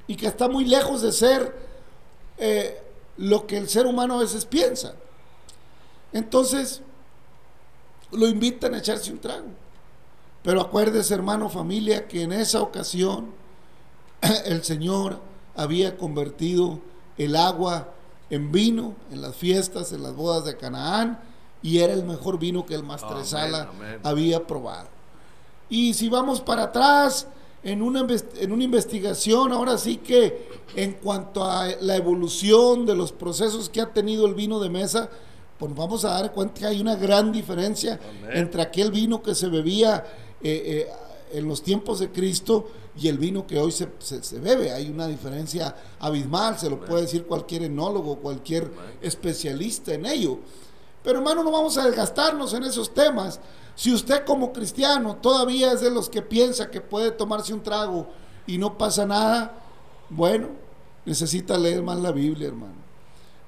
y 0.07 0.17
que 0.17 0.27
está 0.27 0.49
muy 0.49 0.65
lejos 0.65 1.01
de 1.03 1.13
ser 1.13 1.55
eh, 2.37 2.81
lo 3.15 3.47
que 3.47 3.57
el 3.57 3.69
ser 3.69 3.85
humano 3.85 4.15
a 4.15 4.19
veces 4.19 4.45
piensa. 4.45 4.95
Entonces, 6.11 6.81
lo 8.11 8.27
invitan 8.27 8.73
a 8.73 8.79
echarse 8.79 9.09
un 9.13 9.19
trago. 9.19 9.64
Pero 10.45 10.61
acuérdese, 10.61 11.15
hermano, 11.15 11.49
familia, 11.49 12.07
que 12.07 12.21
en 12.21 12.31
esa 12.31 12.61
ocasión 12.61 13.31
el 14.45 14.63
Señor 14.63 15.19
había 15.55 15.97
convertido 15.97 16.79
el 17.17 17.35
agua 17.35 17.89
en 18.29 18.51
vino 18.51 18.93
en 19.11 19.23
las 19.23 19.35
fiestas, 19.35 19.91
en 19.91 20.03
las 20.03 20.15
bodas 20.15 20.45
de 20.45 20.55
Canaán, 20.55 21.19
y 21.63 21.79
era 21.79 21.93
el 21.93 22.05
mejor 22.05 22.37
vino 22.37 22.63
que 22.63 22.75
el 22.75 22.83
Maestresala 22.83 23.71
había 24.03 24.45
probado. 24.45 24.87
Y 25.67 25.95
si 25.95 26.09
vamos 26.09 26.41
para 26.41 26.65
atrás, 26.65 27.27
en 27.63 27.81
una, 27.81 28.05
en 28.35 28.51
una 28.51 28.63
investigación, 28.63 29.51
ahora 29.51 29.79
sí 29.79 29.97
que 29.97 30.47
en 30.75 30.93
cuanto 30.93 31.43
a 31.43 31.69
la 31.81 31.95
evolución 31.95 32.85
de 32.85 32.93
los 32.93 33.11
procesos 33.11 33.67
que 33.67 33.81
ha 33.81 33.91
tenido 33.91 34.27
el 34.27 34.35
vino 34.35 34.59
de 34.59 34.69
mesa, 34.69 35.09
pues 35.57 35.74
vamos 35.74 36.03
a 36.05 36.09
dar 36.09 36.33
cuenta 36.33 36.62
que 36.62 36.65
hay 36.65 36.81
una 36.81 36.95
gran 36.95 37.31
diferencia 37.31 38.00
entre 38.31 38.62
aquel 38.62 38.91
vino 38.91 39.21
que 39.21 39.33
se 39.33 39.47
bebía 39.47 40.05
eh, 40.41 40.88
eh, 40.88 41.38
en 41.38 41.47
los 41.47 41.63
tiempos 41.63 42.00
de 42.00 42.12
Cristo 42.12 42.69
y 42.97 43.07
el 43.07 43.17
vino 43.17 43.45
que 43.47 43.59
hoy 43.59 43.71
se, 43.71 43.89
se, 44.00 44.39
bebe. 44.39 44.71
Hay 44.71 44.89
una 44.89 45.07
diferencia 45.07 45.75
abismal, 46.00 46.57
se 46.57 46.69
lo 46.69 46.79
puede 46.79 47.03
decir 47.03 47.25
cualquier 47.25 47.63
enólogo, 47.63 48.17
cualquier 48.17 48.69
especialista 49.01 49.93
en 49.93 50.05
ello. 50.05 50.39
Pero 51.03 51.19
hermano, 51.19 51.43
no 51.43 51.51
vamos 51.51 51.77
a 51.77 51.85
desgastarnos 51.85 52.53
en 52.53 52.63
esos 52.63 52.93
temas. 52.93 53.39
Si 53.75 53.93
usted 53.93 54.24
como 54.25 54.53
cristiano 54.53 55.17
todavía 55.17 55.74
es 55.74 55.81
de 55.81 55.91
los 55.91 56.09
que 56.09 56.21
piensa 56.21 56.71
que 56.71 56.81
puede 56.81 57.12
tomarse 57.12 57.53
un 57.53 57.62
trago 57.62 58.07
y 58.47 58.57
no 58.57 58.77
pasa 58.77 59.05
nada, 59.05 59.62
bueno, 60.09 60.50
necesita 61.05 61.57
leer 61.57 61.81
más 61.81 62.00
la 62.00 62.12
Biblia, 62.12 62.47
hermano. 62.47 62.85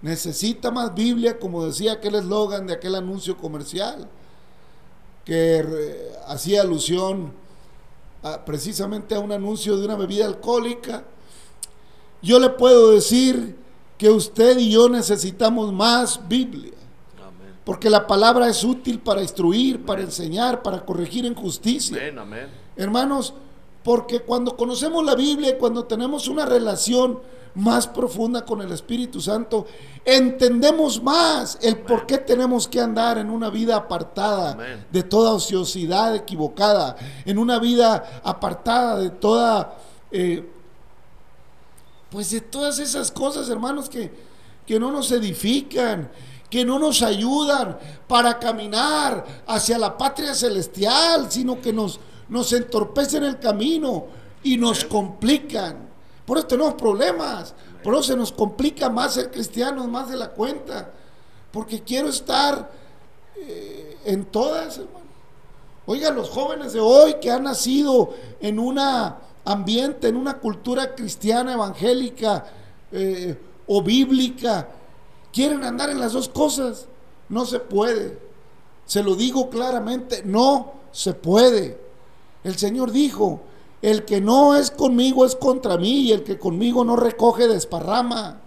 Necesita 0.01 0.71
más 0.71 0.93
Biblia, 0.93 1.39
como 1.39 1.65
decía 1.65 1.93
aquel 1.93 2.15
eslogan 2.15 2.67
de 2.67 2.73
aquel 2.73 2.95
anuncio 2.95 3.37
comercial, 3.37 4.07
que 5.25 6.11
hacía 6.27 6.61
alusión 6.61 7.33
precisamente 8.45 9.15
a 9.15 9.19
un 9.19 9.31
anuncio 9.31 9.77
de 9.77 9.85
una 9.85 9.95
bebida 9.95 10.25
alcohólica 10.25 11.03
yo 12.21 12.39
le 12.39 12.49
puedo 12.49 12.91
decir 12.91 13.55
que 13.97 14.09
usted 14.09 14.57
y 14.57 14.71
yo 14.71 14.89
necesitamos 14.89 15.71
más 15.73 16.27
Biblia. 16.27 16.73
Porque 17.63 17.89
la 17.89 18.07
palabra 18.07 18.47
es 18.47 18.63
útil 18.63 18.99
para 18.99 19.21
instruir, 19.21 19.85
para 19.85 20.01
enseñar, 20.01 20.63
para 20.63 20.85
corregir 20.85 21.25
en 21.25 21.35
justicia. 21.35 21.97
Hermanos, 22.75 23.33
porque 23.83 24.21
cuando 24.21 24.55
conocemos 24.55 25.05
la 25.05 25.15
Biblia 25.15 25.51
y 25.51 25.57
cuando 25.57 25.83
tenemos 25.83 26.27
una 26.27 26.45
relación 26.45 27.19
más 27.57 27.87
profunda 27.87 28.45
con 28.45 28.61
el 28.61 28.71
Espíritu 28.71 29.19
Santo, 29.19 29.65
entendemos 30.05 31.01
más 31.01 31.57
el 31.61 31.79
por 31.79 32.05
qué 32.05 32.19
tenemos 32.19 32.67
que 32.67 32.79
andar 32.79 33.17
en 33.17 33.31
una 33.31 33.49
vida 33.49 33.75
apartada 33.75 34.55
de 34.91 35.03
toda 35.03 35.33
ociosidad 35.33 36.15
equivocada, 36.15 36.95
en 37.25 37.39
una 37.39 37.59
vida 37.59 38.21
apartada 38.23 38.99
de 38.99 39.09
toda, 39.09 39.75
eh, 40.11 40.47
pues 42.11 42.29
de 42.29 42.41
todas 42.41 42.77
esas 42.77 43.11
cosas, 43.11 43.49
hermanos, 43.49 43.89
que, 43.89 44.13
que 44.65 44.79
no 44.79 44.91
nos 44.91 45.11
edifican, 45.11 46.11
que 46.51 46.63
no 46.63 46.77
nos 46.77 47.01
ayudan 47.01 47.77
para 48.07 48.37
caminar 48.37 49.25
hacia 49.47 49.79
la 49.79 49.97
patria 49.97 50.35
celestial, 50.35 51.31
sino 51.31 51.59
que 51.59 51.73
nos, 51.73 51.99
nos 52.29 52.53
entorpecen 52.53 53.23
el 53.23 53.39
camino 53.39 54.05
y 54.43 54.57
nos 54.57 54.85
complican. 54.85 55.86
Por 56.27 56.37
eso 56.37 56.47
tenemos 56.47 56.73
problemas. 56.73 57.55
Por 57.81 57.93
eso 57.93 58.03
se 58.03 58.17
nos 58.17 58.33
complica 58.33 58.89
más 58.89 59.13
ser 59.13 59.31
cristianos, 59.31 59.87
más 59.87 60.09
de 60.09 60.17
la 60.17 60.29
cuenta. 60.31 60.91
Porque 61.53 61.81
quiero 61.81 62.09
estar 62.09 62.69
eh, 63.37 63.97
en 64.03 64.25
todas, 64.25 64.77
hermano. 64.77 65.07
Oiga, 65.85 66.11
los 66.11 66.29
jóvenes 66.29 66.73
de 66.73 66.81
hoy 66.81 67.15
que 67.21 67.31
han 67.31 67.43
nacido 67.43 68.13
en 68.41 68.59
un 68.59 68.77
ambiente, 69.45 70.09
en 70.09 70.17
una 70.17 70.37
cultura 70.37 70.93
cristiana, 70.93 71.53
evangélica 71.53 72.45
eh, 72.91 73.39
o 73.65 73.81
bíblica, 73.81 74.67
quieren 75.31 75.63
andar 75.63 75.89
en 75.89 76.01
las 76.01 76.11
dos 76.11 76.27
cosas. 76.27 76.87
No 77.29 77.45
se 77.45 77.59
puede. 77.59 78.19
Se 78.85 79.01
lo 79.01 79.15
digo 79.15 79.49
claramente, 79.49 80.23
no 80.25 80.73
se 80.91 81.13
puede. 81.13 81.79
El 82.43 82.57
Señor 82.57 82.91
dijo, 82.91 83.39
el 83.81 84.05
que 84.05 84.21
no 84.21 84.55
es 84.55 84.71
conmigo 84.71 85.25
es 85.25 85.35
contra 85.35 85.77
mí 85.77 86.01
y 86.01 86.11
el 86.11 86.23
que 86.23 86.39
conmigo 86.39 86.83
no 86.83 86.95
recoge 86.95 87.47
desparrama. 87.47 88.41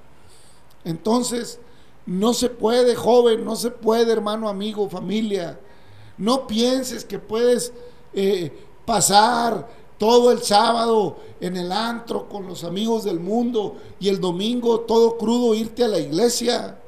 Entonces, 0.84 1.60
no 2.06 2.34
se 2.34 2.48
puede, 2.48 2.96
joven, 2.96 3.44
no 3.44 3.54
se 3.56 3.70
puede, 3.70 4.12
hermano, 4.12 4.48
amigo, 4.48 4.88
familia. 4.88 5.60
No 6.18 6.46
pienses 6.46 7.04
que 7.04 7.18
puedes 7.18 7.72
eh, 8.12 8.52
pasar 8.84 9.68
todo 9.98 10.32
el 10.32 10.42
sábado 10.42 11.18
en 11.40 11.56
el 11.56 11.70
antro 11.70 12.28
con 12.28 12.46
los 12.46 12.64
amigos 12.64 13.04
del 13.04 13.20
mundo 13.20 13.76
y 14.00 14.08
el 14.08 14.20
domingo 14.20 14.80
todo 14.80 15.16
crudo 15.18 15.54
irte 15.54 15.84
a 15.84 15.88
la 15.88 15.98
iglesia. 15.98 16.78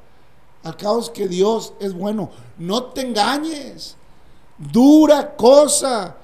Al 0.64 0.76
que 1.12 1.28
Dios 1.28 1.74
es 1.78 1.92
bueno. 1.92 2.30
No 2.58 2.84
te 2.84 3.02
engañes. 3.02 3.96
Dura 4.58 5.36
cosa 5.36 6.16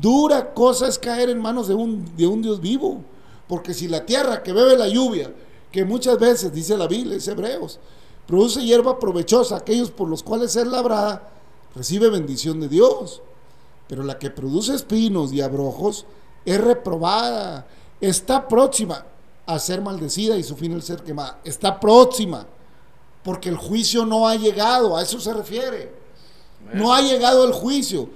Dura 0.00 0.52
cosa 0.52 0.88
es 0.88 0.98
caer 0.98 1.30
en 1.30 1.40
manos 1.40 1.68
de 1.68 1.74
un, 1.74 2.16
de 2.16 2.26
un 2.26 2.42
Dios 2.42 2.60
vivo. 2.60 3.02
Porque 3.48 3.74
si 3.74 3.88
la 3.88 4.06
tierra 4.06 4.42
que 4.42 4.52
bebe 4.52 4.76
la 4.76 4.88
lluvia, 4.88 5.32
que 5.72 5.84
muchas 5.84 6.18
veces, 6.18 6.52
dice 6.52 6.76
la 6.76 6.86
Biblia, 6.86 7.16
es 7.16 7.26
Hebreos, 7.26 7.80
produce 8.26 8.62
hierba 8.62 8.98
provechosa, 8.98 9.56
aquellos 9.56 9.90
por 9.90 10.08
los 10.08 10.22
cuales 10.22 10.54
es 10.54 10.66
labrada, 10.66 11.28
recibe 11.74 12.10
bendición 12.10 12.60
de 12.60 12.68
Dios. 12.68 13.22
Pero 13.88 14.04
la 14.04 14.18
que 14.18 14.30
produce 14.30 14.74
espinos 14.74 15.32
y 15.32 15.40
abrojos 15.40 16.06
es 16.44 16.60
reprobada, 16.60 17.66
está 18.00 18.46
próxima 18.46 19.04
a 19.46 19.58
ser 19.58 19.82
maldecida 19.82 20.36
y 20.36 20.44
su 20.44 20.56
fin 20.56 20.72
el 20.72 20.82
ser 20.82 21.02
quemada. 21.02 21.40
Está 21.42 21.80
próxima, 21.80 22.46
porque 23.24 23.48
el 23.48 23.56
juicio 23.56 24.06
no 24.06 24.28
ha 24.28 24.36
llegado, 24.36 24.96
a 24.96 25.02
eso 25.02 25.18
se 25.18 25.34
refiere. 25.34 25.92
No 26.72 26.94
ha 26.94 27.00
llegado 27.00 27.44
el 27.44 27.52
juicio. 27.52 28.10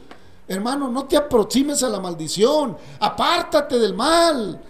Hermano, 0.47 0.91
no 0.91 1.07
te 1.07 1.17
aproximes 1.17 1.83
a 1.83 1.89
la 1.89 2.01
maldición. 2.01 2.77
Apártate 3.01 3.79
del 3.79 3.95
mal. 3.95 4.61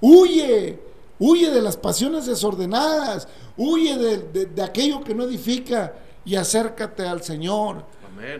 Huye. 0.00 0.78
Huye 1.18 1.50
de 1.50 1.62
las 1.62 1.76
pasiones 1.76 2.26
desordenadas. 2.26 3.26
Huye 3.56 3.96
de, 3.96 4.62
aquello 4.62 5.02
que 5.02 5.14
no 5.14 5.24
edifica 5.24 5.94
y 6.24 6.36
acércate 6.36 7.06
al 7.06 7.22
Señor. 7.22 7.84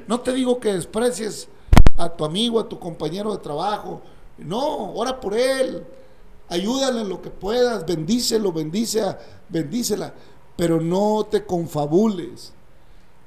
No 0.06 0.20
te 0.20 0.32
digo 0.32 0.60
que 0.60 0.72
desprecies 0.72 1.48
a 1.96 2.08
tu 2.08 2.24
amigo, 2.24 2.60
a 2.60 2.68
tu 2.68 2.78
compañero 2.78 3.32
de 3.32 3.38
trabajo. 3.38 4.02
No, 4.38 4.92
ora 4.94 5.20
por 5.20 5.34
él. 5.34 5.84
Ayúdale 6.48 7.02
en 7.02 7.08
lo 7.08 7.20
que 7.20 7.30
puedas. 7.30 7.84
Bendícelo, 7.84 8.52
bendice, 8.52 9.02
bendícela. 9.48 10.14
Pero 10.56 10.80
no 10.80 11.26
te 11.28 11.44
confabules. 11.44 12.52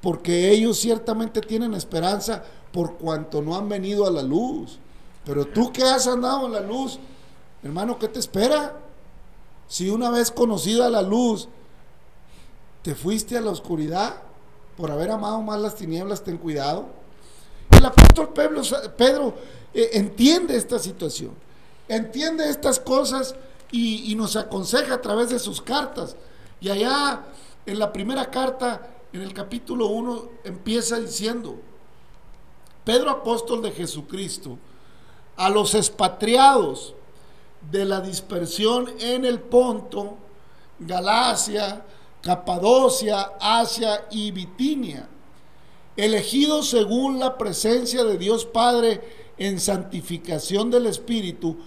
Porque 0.00 0.50
ellos 0.50 0.78
ciertamente 0.78 1.40
tienen 1.40 1.74
esperanza 1.74 2.44
por 2.78 2.96
cuanto 2.96 3.42
no 3.42 3.56
han 3.56 3.68
venido 3.68 4.06
a 4.06 4.10
la 4.12 4.22
luz. 4.22 4.78
Pero 5.24 5.44
tú 5.44 5.72
que 5.72 5.82
has 5.82 6.06
andado 6.06 6.46
en 6.46 6.52
la 6.52 6.60
luz, 6.60 7.00
hermano, 7.60 7.98
¿qué 7.98 8.06
te 8.06 8.20
espera? 8.20 8.72
Si 9.66 9.90
una 9.90 10.10
vez 10.10 10.30
conocida 10.30 10.88
la 10.88 11.02
luz, 11.02 11.48
te 12.82 12.94
fuiste 12.94 13.36
a 13.36 13.40
la 13.40 13.50
oscuridad 13.50 14.22
por 14.76 14.92
haber 14.92 15.10
amado 15.10 15.42
más 15.42 15.60
las 15.60 15.74
tinieblas, 15.74 16.22
ten 16.22 16.38
cuidado. 16.38 16.86
El 17.68 17.84
apóstol 17.84 18.28
Pedro, 18.32 18.62
Pedro 18.96 19.34
eh, 19.74 19.90
entiende 19.94 20.56
esta 20.56 20.78
situación, 20.78 21.32
entiende 21.88 22.48
estas 22.48 22.78
cosas 22.78 23.34
y, 23.72 24.12
y 24.12 24.14
nos 24.14 24.36
aconseja 24.36 24.94
a 24.94 25.02
través 25.02 25.30
de 25.30 25.40
sus 25.40 25.60
cartas. 25.60 26.14
Y 26.60 26.68
allá 26.68 27.24
en 27.66 27.80
la 27.80 27.92
primera 27.92 28.30
carta, 28.30 28.88
en 29.12 29.22
el 29.22 29.34
capítulo 29.34 29.88
1, 29.88 30.30
empieza 30.44 31.00
diciendo, 31.00 31.56
Pedro 32.88 33.10
apóstol 33.10 33.60
de 33.60 33.70
Jesucristo, 33.70 34.58
a 35.36 35.50
los 35.50 35.74
expatriados 35.74 36.94
de 37.70 37.84
la 37.84 38.00
dispersión 38.00 38.90
en 38.98 39.26
el 39.26 39.40
Ponto, 39.40 40.16
Galacia, 40.78 41.84
Capadocia, 42.22 43.32
Asia 43.38 44.06
y 44.10 44.30
Bitinia, 44.30 45.06
elegidos 45.98 46.70
según 46.70 47.18
la 47.18 47.36
presencia 47.36 48.04
de 48.04 48.16
Dios 48.16 48.46
Padre 48.46 49.02
en 49.36 49.60
santificación 49.60 50.70
del 50.70 50.86
Espíritu, 50.86 51.58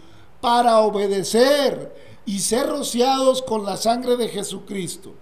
para 0.41 0.79
obedecer 0.79 2.19
y 2.25 2.39
ser 2.39 2.67
rociados 2.67 3.43
con 3.43 3.63
la 3.63 3.77
sangre 3.77 4.17
de 4.17 4.27
Jesucristo. 4.27 5.13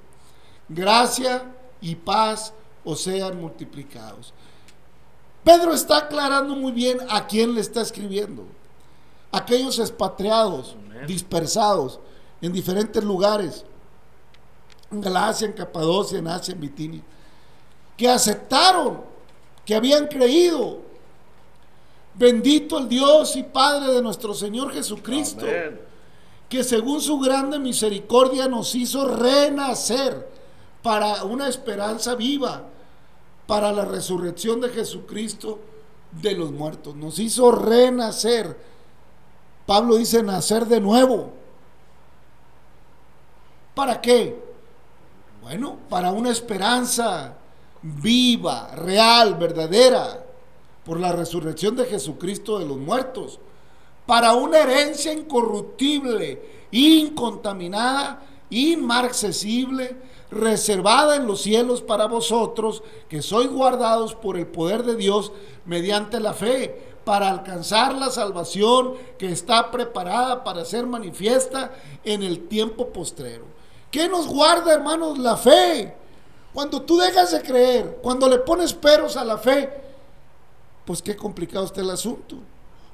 Gracia 0.70 1.44
y 1.82 1.96
paz 1.96 2.54
os 2.86 3.02
sean 3.02 3.42
multiplicados. 3.42 4.34
Pedro 5.44 5.74
está 5.74 5.98
aclarando 5.98 6.56
muy 6.56 6.72
bien 6.72 6.98
a 7.10 7.26
quién 7.26 7.54
le 7.54 7.62
está 7.62 7.82
escribiendo. 7.82 8.46
Aquellos 9.32 9.80
expatriados, 9.80 10.76
dispersados 11.08 12.00
en 12.42 12.52
diferentes 12.52 13.04
lugares, 13.04 13.66
en 14.92 15.02
Galacia, 15.02 15.46
en 15.46 15.54
Capadocia, 15.54 16.20
en 16.20 16.28
Asia, 16.28 16.54
en 16.54 16.60
Bitinia, 16.60 17.02
que 17.96 18.10
aceptaron, 18.10 19.02
que 19.66 19.76
habían 19.76 20.08
creído. 20.08 20.80
Bendito 22.16 22.78
el 22.80 22.90
Dios 22.90 23.36
y 23.36 23.44
Padre 23.44 23.94
de 23.94 24.02
nuestro 24.02 24.34
Señor 24.34 24.74
Jesucristo, 24.74 25.46
que 26.50 26.64
según 26.64 27.00
su 27.00 27.20
grande 27.20 27.60
misericordia 27.60 28.48
nos 28.48 28.74
hizo 28.76 29.08
renacer 29.08 30.28
para 30.82 31.24
una 31.24 31.48
esperanza 31.48 32.16
viva 32.16 32.64
para 33.50 33.72
la 33.72 33.84
resurrección 33.84 34.62
de 34.62 34.70
Jesucristo 34.70 35.58
de 36.22 36.36
los 36.36 36.52
muertos. 36.52 36.96
Nos 36.96 37.18
hizo 37.18 37.50
renacer. 37.50 38.56
Pablo 39.66 39.96
dice 39.96 40.22
nacer 40.22 40.68
de 40.68 40.80
nuevo. 40.80 41.32
¿Para 43.74 44.00
qué? 44.00 44.40
Bueno, 45.42 45.80
para 45.90 46.12
una 46.12 46.30
esperanza 46.30 47.38
viva, 47.82 48.68
real, 48.76 49.34
verdadera, 49.34 50.24
por 50.86 51.00
la 51.00 51.12
resurrección 51.12 51.76
de 51.76 51.86
Jesucristo 51.86 52.60
de 52.60 52.68
los 52.68 52.78
muertos, 52.78 53.40
para 54.06 54.36
una 54.36 54.60
herencia 54.60 55.12
incorruptible, 55.12 56.68
incontaminada, 56.70 58.22
inmarcesible, 58.52 59.98
reservada 60.32 61.16
en 61.16 61.26
los 61.26 61.42
cielos 61.42 61.82
para 61.82 62.06
vosotros, 62.06 62.84
que 63.08 63.22
sois 63.22 63.50
guardados 63.50 64.16
por 64.16 64.38
el 64.38 64.48
poder 64.48 64.84
de 64.84 64.96
Dios 64.96 65.32
mediante 65.66 66.20
la 66.20 66.34
fe, 66.34 66.90
para 67.04 67.30
alcanzar 67.30 67.96
la 67.96 68.12
salvación 68.12 68.94
que 69.18 69.32
está 69.32 69.72
preparada 69.72 70.44
para 70.44 70.66
ser 70.66 70.86
manifiesta 70.86 71.72
en 72.04 72.22
el 72.22 72.48
tiempo 72.48 72.90
postrero. 72.90 73.46
¿Qué 73.90 74.08
nos 74.08 74.28
guarda, 74.28 74.74
hermanos? 74.74 75.18
La 75.18 75.36
fe. 75.36 75.96
Cuando 76.54 76.82
tú 76.82 76.98
dejas 76.98 77.32
de 77.32 77.42
creer, 77.42 78.00
cuando 78.04 78.28
le 78.28 78.38
pones 78.40 78.74
peros 78.74 79.18
a 79.18 79.24
la 79.24 79.38
fe, 79.38 79.70
pues 80.86 81.02
qué 81.02 81.16
complicado 81.16 81.66
está 81.66 81.82
el 81.82 81.90
asunto. 81.90 82.36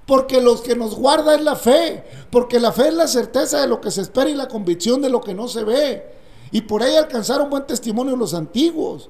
Porque 0.06 0.40
los 0.40 0.62
que 0.62 0.76
nos 0.76 0.96
guarda 0.96 1.36
es 1.36 1.42
la 1.42 1.56
fe. 1.56 2.04
Porque 2.32 2.60
la 2.60 2.72
fe 2.72 2.90
es 2.90 2.94
la 2.94 3.08
certeza 3.08 3.60
de 3.60 3.68
lo 3.68 3.82
que 3.82 3.92
se 3.92 4.02
espera 4.02 4.30
y 4.30 4.36
la 4.36 4.48
convicción 4.48 5.02
de 5.02 5.10
lo 5.10 5.20
que 5.20 5.34
no 5.34 5.48
se 5.48 5.64
ve. 5.64 6.15
Y 6.52 6.62
por 6.62 6.84
ahí 6.84 6.96
alcanzaron 6.96 7.50
buen 7.50 7.66
testimonio 7.66 8.16
los 8.16 8.34
antiguos. 8.34 9.10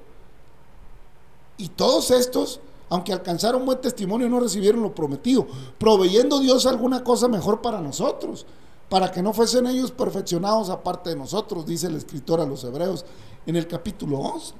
Y 1.58 1.70
todos 1.70 2.12
estos, 2.12 2.60
aunque 2.89 3.13
alcanzaron 3.13 3.65
buen 3.65 3.82
testimonio, 3.82 4.30
no 4.30 4.39
recibieron 4.39 4.82
lo 4.82 4.94
prometido, 4.94 5.48
proveyendo 5.77 6.39
Dios 6.39 6.65
alguna 6.65 7.04
cosa 7.04 7.27
mejor 7.27 7.62
para 7.62 7.80
nosotros, 7.82 8.46
para 8.89 9.12
que 9.12 9.22
no 9.22 9.34
fuesen 9.34 9.68
ellos 9.68 9.92
perfeccionados 9.92 10.70
aparte 10.70 11.12
de 11.12 11.15
nosotros, 11.15 11.65
dice 11.65 11.88
el 11.88 11.96
escritor 11.96 12.39
a 12.39 12.46
los 12.46 12.63
hebreos 12.63 13.06
en 13.46 13.56
el 13.56 13.68
capítulo 13.68 14.20
11. 14.20 14.54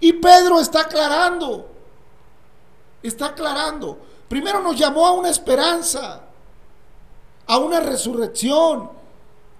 Y 0.00 0.14
Pedro 0.14 0.60
está 0.60 0.82
aclarando, 0.82 1.68
está 3.02 3.26
aclarando. 3.26 3.98
Primero 4.28 4.62
nos 4.62 4.78
llamó 4.78 5.06
a 5.06 5.12
una 5.12 5.28
esperanza, 5.28 6.22
a 7.46 7.58
una 7.58 7.80
resurrección 7.80 8.90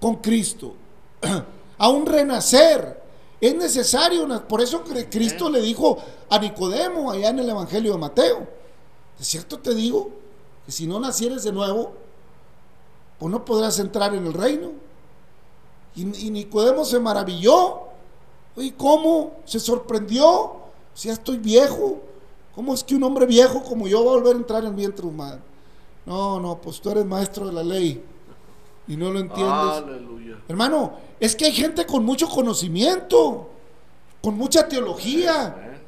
con 0.00 0.16
Cristo, 0.16 0.74
a 1.78 1.88
un 1.88 2.06
renacer. 2.06 3.00
Es 3.40 3.54
necesario, 3.56 4.26
por 4.46 4.60
eso 4.60 4.84
Cristo 5.10 5.48
le 5.48 5.62
dijo 5.62 5.96
a 6.28 6.38
Nicodemo 6.38 7.10
allá 7.10 7.30
en 7.30 7.38
el 7.38 7.48
Evangelio 7.48 7.92
de 7.92 7.98
Mateo, 7.98 8.46
de 9.18 9.24
cierto 9.24 9.58
te 9.58 9.74
digo 9.74 10.10
que 10.66 10.72
si 10.72 10.86
no 10.86 11.00
nacieres 11.00 11.42
de 11.44 11.52
nuevo, 11.52 11.92
pues 13.18 13.32
no 13.32 13.44
podrás 13.44 13.78
entrar 13.78 14.14
en 14.14 14.26
el 14.26 14.34
reino. 14.34 14.72
Y, 15.96 16.04
Nicodemo 16.04 16.84
se 16.84 17.00
maravilló. 17.00 17.80
¿Y 18.56 18.70
cómo? 18.72 19.32
Se 19.44 19.58
sorprendió. 19.58 20.52
Si 20.94 21.08
ya 21.08 21.14
estoy 21.14 21.38
viejo. 21.38 21.98
¿Cómo 22.54 22.74
es 22.74 22.84
que 22.84 22.94
un 22.94 23.02
hombre 23.04 23.26
viejo 23.26 23.62
como 23.62 23.88
yo 23.88 24.04
va 24.04 24.12
a 24.12 24.14
volver 24.16 24.36
a 24.36 24.38
entrar 24.38 24.62
en 24.62 24.70
el 24.70 24.74
vientre 24.74 25.06
humano? 25.06 25.40
No, 26.06 26.40
no, 26.40 26.60
pues 26.60 26.80
tú 26.80 26.90
eres 26.90 27.04
maestro 27.04 27.46
de 27.46 27.52
la 27.52 27.62
ley 27.62 28.02
y 28.90 28.96
no 28.96 29.12
lo 29.12 29.20
entiendes. 29.20 29.84
Hermano, 30.48 30.94
es 31.20 31.36
que 31.36 31.44
hay 31.44 31.52
gente 31.52 31.86
con 31.86 32.04
mucho 32.04 32.28
conocimiento, 32.28 33.48
con 34.20 34.36
mucha 34.36 34.66
teología, 34.66 35.78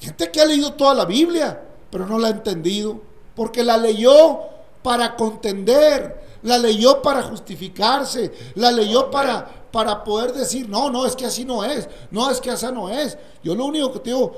gente 0.00 0.30
que 0.32 0.40
ha 0.40 0.44
leído 0.44 0.74
toda 0.74 0.92
la 0.92 1.04
Biblia, 1.04 1.62
pero 1.88 2.04
no 2.04 2.18
la 2.18 2.28
ha 2.28 2.30
entendido, 2.32 3.00
porque 3.36 3.62
la 3.62 3.76
leyó 3.76 4.40
para 4.82 5.14
contender, 5.14 6.40
la 6.42 6.58
leyó 6.58 7.00
para 7.00 7.22
justificarse, 7.22 8.32
la 8.56 8.72
leyó 8.72 9.08
para, 9.08 9.46
para 9.70 10.02
poder 10.02 10.32
decir, 10.32 10.68
no, 10.68 10.90
no, 10.90 11.06
es 11.06 11.14
que 11.14 11.26
así 11.26 11.44
no 11.44 11.64
es, 11.64 11.88
no, 12.10 12.28
es 12.28 12.40
que 12.40 12.50
así 12.50 12.66
no 12.72 12.88
es. 12.88 13.16
Yo 13.44 13.54
lo 13.54 13.66
único 13.66 13.92
que 13.92 14.00
te 14.00 14.10
digo, 14.10 14.32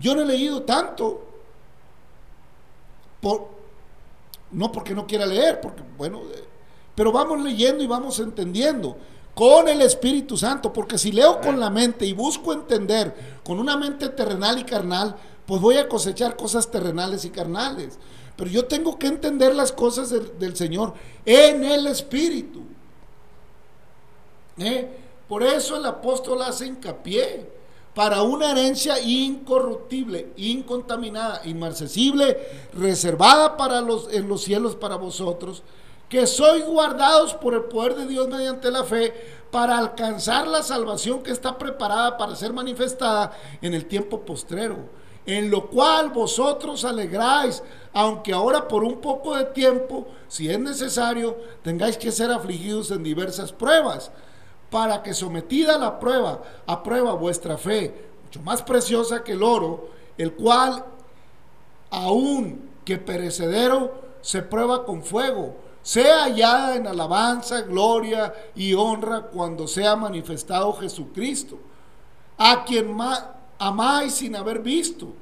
yo 0.00 0.16
no 0.16 0.22
he 0.22 0.26
leído 0.26 0.64
tanto, 0.64 1.22
por, 3.20 3.50
no 4.50 4.72
porque 4.72 4.96
no 4.96 5.06
quiera 5.06 5.24
leer, 5.26 5.60
porque 5.60 5.84
bueno, 5.96 6.22
pero 6.94 7.12
vamos 7.12 7.42
leyendo 7.42 7.82
y 7.82 7.86
vamos 7.86 8.18
entendiendo 8.20 8.96
con 9.34 9.68
el 9.68 9.80
Espíritu 9.82 10.36
Santo, 10.36 10.72
porque 10.72 10.96
si 10.96 11.10
leo 11.10 11.40
con 11.40 11.58
la 11.58 11.68
mente 11.68 12.06
y 12.06 12.12
busco 12.12 12.52
entender 12.52 13.40
con 13.44 13.58
una 13.58 13.76
mente 13.76 14.08
terrenal 14.10 14.58
y 14.60 14.64
carnal, 14.64 15.16
pues 15.44 15.60
voy 15.60 15.76
a 15.76 15.88
cosechar 15.88 16.36
cosas 16.36 16.70
terrenales 16.70 17.24
y 17.24 17.30
carnales. 17.30 17.98
Pero 18.36 18.50
yo 18.50 18.64
tengo 18.66 18.98
que 18.98 19.08
entender 19.08 19.54
las 19.54 19.72
cosas 19.72 20.10
del, 20.10 20.56
Señor 20.56 20.94
en 21.24 21.64
el 21.64 21.86
Espíritu. 21.86 22.62
¿Eh? 24.58 24.88
Por 25.28 25.42
eso 25.42 25.76
el 25.76 25.86
apóstol 25.86 26.42
hace 26.42 26.66
hincapié 26.66 27.50
para 27.92 28.22
una 28.22 28.52
herencia 28.52 29.00
incorruptible, 29.00 30.32
incontaminada, 30.36 31.42
inmarcesible, 31.44 32.38
reservada 32.72 33.56
para 33.56 33.80
los, 33.80 34.12
en 34.12 34.28
los 34.28 34.42
cielos 34.42 34.74
para 34.74 34.96
vosotros 34.96 35.62
que 36.08 36.26
sois 36.26 36.64
guardados 36.64 37.34
por 37.34 37.54
el 37.54 37.64
poder 37.64 37.94
de 37.96 38.06
Dios 38.06 38.28
mediante 38.28 38.70
la 38.70 38.84
fe 38.84 39.12
para 39.50 39.78
alcanzar 39.78 40.46
la 40.46 40.62
salvación 40.62 41.22
que 41.22 41.30
está 41.30 41.56
preparada 41.58 42.16
para 42.18 42.34
ser 42.34 42.52
manifestada 42.52 43.32
en 43.62 43.72
el 43.74 43.86
tiempo 43.86 44.20
postrero, 44.20 44.78
en 45.26 45.50
lo 45.50 45.68
cual 45.68 46.10
vosotros 46.10 46.84
alegráis, 46.84 47.62
aunque 47.92 48.32
ahora 48.32 48.66
por 48.66 48.82
un 48.82 49.00
poco 49.00 49.36
de 49.36 49.44
tiempo, 49.44 50.08
si 50.28 50.50
es 50.50 50.58
necesario, 50.58 51.36
tengáis 51.62 51.96
que 51.96 52.10
ser 52.12 52.30
afligidos 52.30 52.90
en 52.90 53.02
diversas 53.02 53.52
pruebas, 53.52 54.10
para 54.70 55.04
que 55.04 55.14
sometida 55.14 55.76
a 55.76 55.78
la 55.78 56.00
prueba, 56.00 56.42
a 56.66 56.82
prueba 56.82 57.12
vuestra 57.12 57.56
fe, 57.56 57.94
mucho 58.24 58.40
más 58.42 58.60
preciosa 58.62 59.22
que 59.22 59.32
el 59.32 59.42
oro, 59.44 59.88
el 60.18 60.32
cual, 60.32 60.84
aun 61.90 62.70
que 62.84 62.98
perecedero, 62.98 64.02
se 64.20 64.42
prueba 64.42 64.84
con 64.84 65.04
fuego, 65.04 65.54
sea 65.84 66.24
hallada 66.24 66.76
en 66.76 66.86
alabanza, 66.86 67.60
gloria 67.60 68.34
y 68.56 68.72
honra 68.72 69.20
cuando 69.20 69.68
sea 69.68 69.94
manifestado 69.94 70.72
Jesucristo, 70.72 71.58
a 72.38 72.64
quien 72.64 72.96
amáis 73.58 74.14
sin 74.14 74.34
haber 74.34 74.60
visto, 74.60 75.12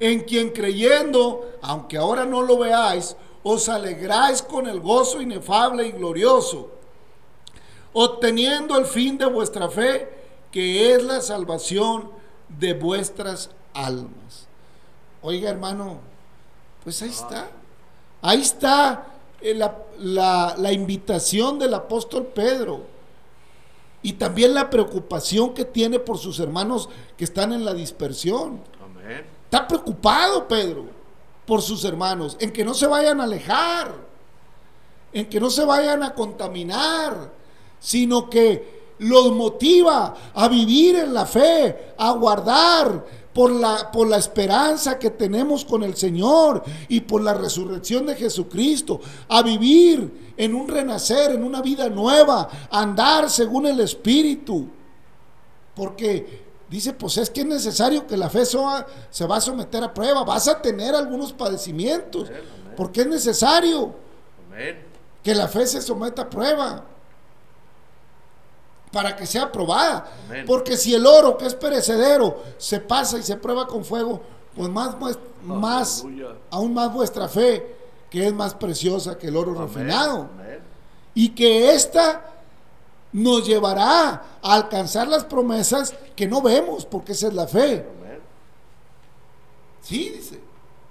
en 0.00 0.20
quien 0.20 0.50
creyendo, 0.50 1.58
aunque 1.60 1.98
ahora 1.98 2.24
no 2.24 2.40
lo 2.40 2.56
veáis, 2.56 3.14
os 3.42 3.68
alegráis 3.68 4.40
con 4.40 4.66
el 4.66 4.80
gozo 4.80 5.20
inefable 5.20 5.86
y 5.86 5.92
glorioso, 5.92 6.70
obteniendo 7.92 8.78
el 8.78 8.86
fin 8.86 9.18
de 9.18 9.26
vuestra 9.26 9.68
fe, 9.68 10.08
que 10.50 10.94
es 10.94 11.02
la 11.02 11.20
salvación 11.20 12.10
de 12.48 12.72
vuestras 12.72 13.50
almas. 13.74 14.48
Oiga 15.20 15.50
hermano, 15.50 15.98
pues 16.82 17.02
ahí 17.02 17.10
está. 17.10 17.50
Ahí 18.22 18.40
está 18.40 19.06
eh, 19.40 19.54
la, 19.98 20.72
invitación 20.72 21.58
del 21.58 21.74
apóstol 21.74 22.26
Pedro. 22.26 22.86
Y 24.00 24.14
también 24.14 24.54
la 24.54 24.70
preocupación 24.70 25.54
que 25.54 25.64
tiene 25.64 25.98
por 25.98 26.18
sus 26.18 26.40
hermanos 26.40 26.88
que 27.16 27.24
están 27.24 27.52
en 27.52 27.64
la 27.64 27.74
dispersión. 27.74 28.60
Está 29.44 29.68
preocupado 29.68 30.48
Pedro 30.48 30.86
por 31.46 31.60
sus 31.60 31.84
hermanos, 31.84 32.36
en 32.40 32.52
que 32.52 32.64
no 32.64 32.72
se 32.72 32.86
vayan 32.86 33.20
a 33.20 33.24
alejar, 33.24 33.94
en 35.12 35.28
que 35.28 35.40
no 35.40 35.50
se 35.50 35.64
vayan 35.64 36.02
a 36.02 36.14
contaminar, 36.14 37.32
sino 37.78 38.30
que 38.30 38.82
los 38.98 39.32
motiva 39.32 40.14
a 40.34 40.48
vivir 40.48 40.96
en 40.96 41.12
la 41.12 41.26
fe, 41.26 41.94
a 41.98 42.12
guardar, 42.12 43.04
por 43.32 43.50
la, 43.50 43.90
por 43.90 44.08
la 44.08 44.18
esperanza 44.18 44.98
que 44.98 45.10
tenemos 45.10 45.64
con 45.64 45.82
el 45.82 45.96
Señor 45.96 46.62
y 46.88 47.00
por 47.00 47.22
la 47.22 47.34
resurrección 47.34 48.06
de 48.06 48.14
Jesucristo, 48.14 49.00
a 49.28 49.42
vivir 49.42 50.34
en 50.36 50.54
un 50.54 50.68
renacer, 50.68 51.32
en 51.32 51.44
una 51.44 51.62
vida 51.62 51.88
nueva, 51.88 52.48
a 52.70 52.82
andar 52.82 53.30
según 53.30 53.66
el 53.66 53.80
Espíritu. 53.80 54.68
Porque 55.74 56.42
dice, 56.68 56.92
pues 56.92 57.16
es 57.16 57.30
que 57.30 57.40
es 57.40 57.46
necesario 57.46 58.06
que 58.06 58.16
la 58.16 58.28
fe 58.28 58.44
se 58.44 58.58
va 59.26 59.36
a 59.36 59.40
someter 59.40 59.82
a 59.82 59.94
prueba, 59.94 60.24
vas 60.24 60.48
a 60.48 60.60
tener 60.60 60.94
algunos 60.94 61.32
padecimientos, 61.32 62.30
porque 62.76 63.02
es 63.02 63.06
necesario 63.06 63.94
que 65.22 65.34
la 65.34 65.48
fe 65.48 65.66
se 65.66 65.80
someta 65.80 66.22
a 66.22 66.30
prueba 66.30 66.91
para 68.92 69.16
que 69.16 69.26
sea 69.26 69.50
probada. 69.50 70.06
Porque 70.46 70.76
si 70.76 70.94
el 70.94 71.06
oro 71.06 71.36
que 71.36 71.46
es 71.46 71.54
perecedero 71.54 72.42
se 72.58 72.78
pasa 72.78 73.18
y 73.18 73.22
se 73.22 73.36
prueba 73.36 73.66
con 73.66 73.84
fuego, 73.84 74.20
pues 74.54 74.68
más, 74.68 74.96
más 75.42 76.04
aún 76.50 76.74
más 76.74 76.92
vuestra 76.92 77.28
fe, 77.28 77.76
que 78.10 78.26
es 78.26 78.32
más 78.34 78.54
preciosa 78.54 79.16
que 79.16 79.28
el 79.28 79.36
oro 79.36 79.54
refinado. 79.54 80.28
Y 81.14 81.30
que 81.30 81.74
ésta 81.74 82.26
nos 83.12 83.46
llevará 83.46 84.22
a 84.42 84.54
alcanzar 84.54 85.08
las 85.08 85.24
promesas 85.24 85.94
que 86.14 86.26
no 86.26 86.40
vemos, 86.40 86.86
porque 86.86 87.12
esa 87.12 87.28
es 87.28 87.34
la 87.34 87.46
fe. 87.46 87.86
Sí, 89.80 90.10
dice. 90.10 90.40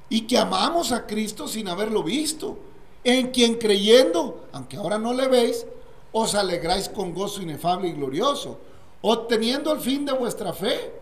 Y 0.09 0.21
que 0.27 0.37
amamos 0.37 0.91
a 0.91 1.05
Cristo 1.05 1.47
sin 1.47 1.67
haberlo 1.67 2.03
visto. 2.03 2.57
En 3.03 3.31
quien 3.31 3.55
creyendo, 3.55 4.45
aunque 4.51 4.77
ahora 4.77 4.99
no 4.99 5.13
le 5.13 5.27
veis, 5.27 5.65
os 6.11 6.35
alegráis 6.35 6.89
con 6.89 7.13
gozo 7.13 7.41
inefable 7.41 7.87
y 7.87 7.93
glorioso, 7.93 8.59
obteniendo 9.01 9.71
el 9.71 9.79
fin 9.79 10.05
de 10.05 10.13
vuestra 10.13 10.53
fe, 10.53 10.93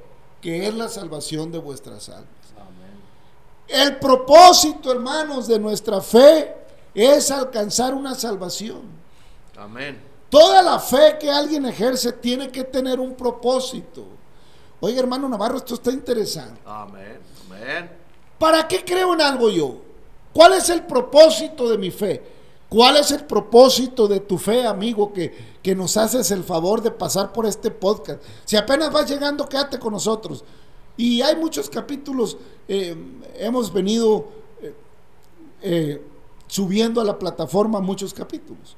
que 0.42 0.68
es 0.68 0.74
la 0.74 0.88
salvación 0.88 1.52
de 1.52 1.60
vuestras 1.60 2.10
almas. 2.10 2.28
El 3.68 3.98
propósito, 3.98 4.92
hermanos, 4.92 5.48
de 5.48 5.60
nuestra 5.60 6.02
fe 6.02 6.56
es 6.94 7.30
alcanzar 7.30 7.94
una 7.94 8.16
salvación. 8.16 8.82
Amén. 9.56 10.02
Toda 10.30 10.62
la 10.64 10.80
fe 10.80 11.18
que 11.20 11.30
alguien 11.30 11.66
ejerce 11.66 12.14
tiene 12.14 12.50
que 12.50 12.64
tener 12.64 13.00
un 13.00 13.16
propósito. 13.16 14.06
Oiga, 14.80 15.00
hermano 15.02 15.30
Navarro, 15.30 15.58
esto 15.58 15.76
está 15.76 15.92
interesante. 15.92 16.62
Amén. 16.66 17.20
Amén. 17.46 17.92
¿Para 18.40 18.68
qué 18.68 18.84
creo 18.84 19.14
en 19.14 19.22
algo 19.22 19.50
yo? 19.50 19.82
¿Cuál 20.34 20.54
es 20.54 20.70
el 20.70 20.84
propósito 20.84 21.70
de 21.70 21.78
mi 21.78 21.92
fe? 21.92 22.24
¿Cuál 22.70 22.98
es 22.98 23.12
el 23.12 23.26
propósito 23.26 24.08
de 24.08 24.20
tu 24.20 24.38
fe, 24.38 24.66
amigo, 24.66 25.12
que, 25.12 25.36
que, 25.64 25.76
nos 25.76 25.98
haces 25.98 26.30
el 26.30 26.44
favor 26.44 26.84
de 26.84 26.92
pasar 26.92 27.34
por 27.34 27.48
este 27.48 27.72
podcast? 27.72 28.22
Si 28.46 28.56
apenas 28.56 28.94
vas 28.94 29.10
llegando, 29.10 29.50
quédate 29.50 29.80
con 29.80 29.94
nosotros. 29.94 30.44
Y 30.96 31.22
hay 31.22 31.36
muchos 31.36 31.70
capítulos, 31.70 32.38
eh, 32.68 32.96
hemos 33.40 33.74
venido 33.74 34.28
eh, 35.62 36.02
subiendo 36.48 37.02
a 37.02 37.04
la 37.04 37.18
plataforma 37.18 37.80
muchos 37.80 38.14
capítulos, 38.14 38.76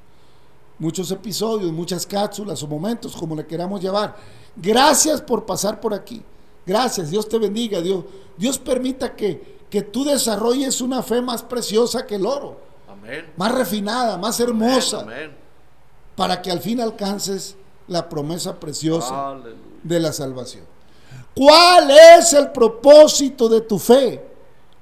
muchos 0.77 1.09
episodios, 1.11 1.71
muchas 1.71 2.05
cápsulas 2.05 2.61
o 2.63 2.67
momentos, 2.67 3.15
como 3.15 3.35
le 3.35 3.45
queramos 3.45 3.81
llevar. 3.81 4.15
Gracias 4.55 5.21
por 5.21 5.45
pasar 5.45 5.79
por 5.79 5.93
aquí. 5.93 6.21
Gracias, 6.65 7.09
Dios 7.09 7.27
te 7.27 7.37
bendiga, 7.37 7.81
Dios. 7.81 8.03
Dios 8.37 8.57
permita 8.57 9.15
que, 9.15 9.59
que 9.69 9.81
tú 9.81 10.03
desarrolles 10.03 10.81
una 10.81 11.01
fe 11.01 11.21
más 11.21 11.43
preciosa 11.43 12.05
que 12.05 12.15
el 12.15 12.25
oro. 12.25 12.70
Amén. 13.19 13.33
Más 13.37 13.51
refinada, 13.53 14.17
más 14.17 14.39
hermosa. 14.39 15.01
Amén. 15.01 15.35
Para 16.15 16.41
que 16.41 16.51
al 16.51 16.59
fin 16.59 16.79
alcances 16.81 17.55
la 17.87 18.07
promesa 18.07 18.59
preciosa 18.59 19.29
Aleluya. 19.31 19.55
de 19.83 19.99
la 19.99 20.13
salvación. 20.13 20.63
¿Cuál 21.35 21.91
es 21.91 22.33
el 22.33 22.51
propósito 22.51 23.47
de 23.49 23.61
tu 23.61 23.79
fe? 23.79 24.21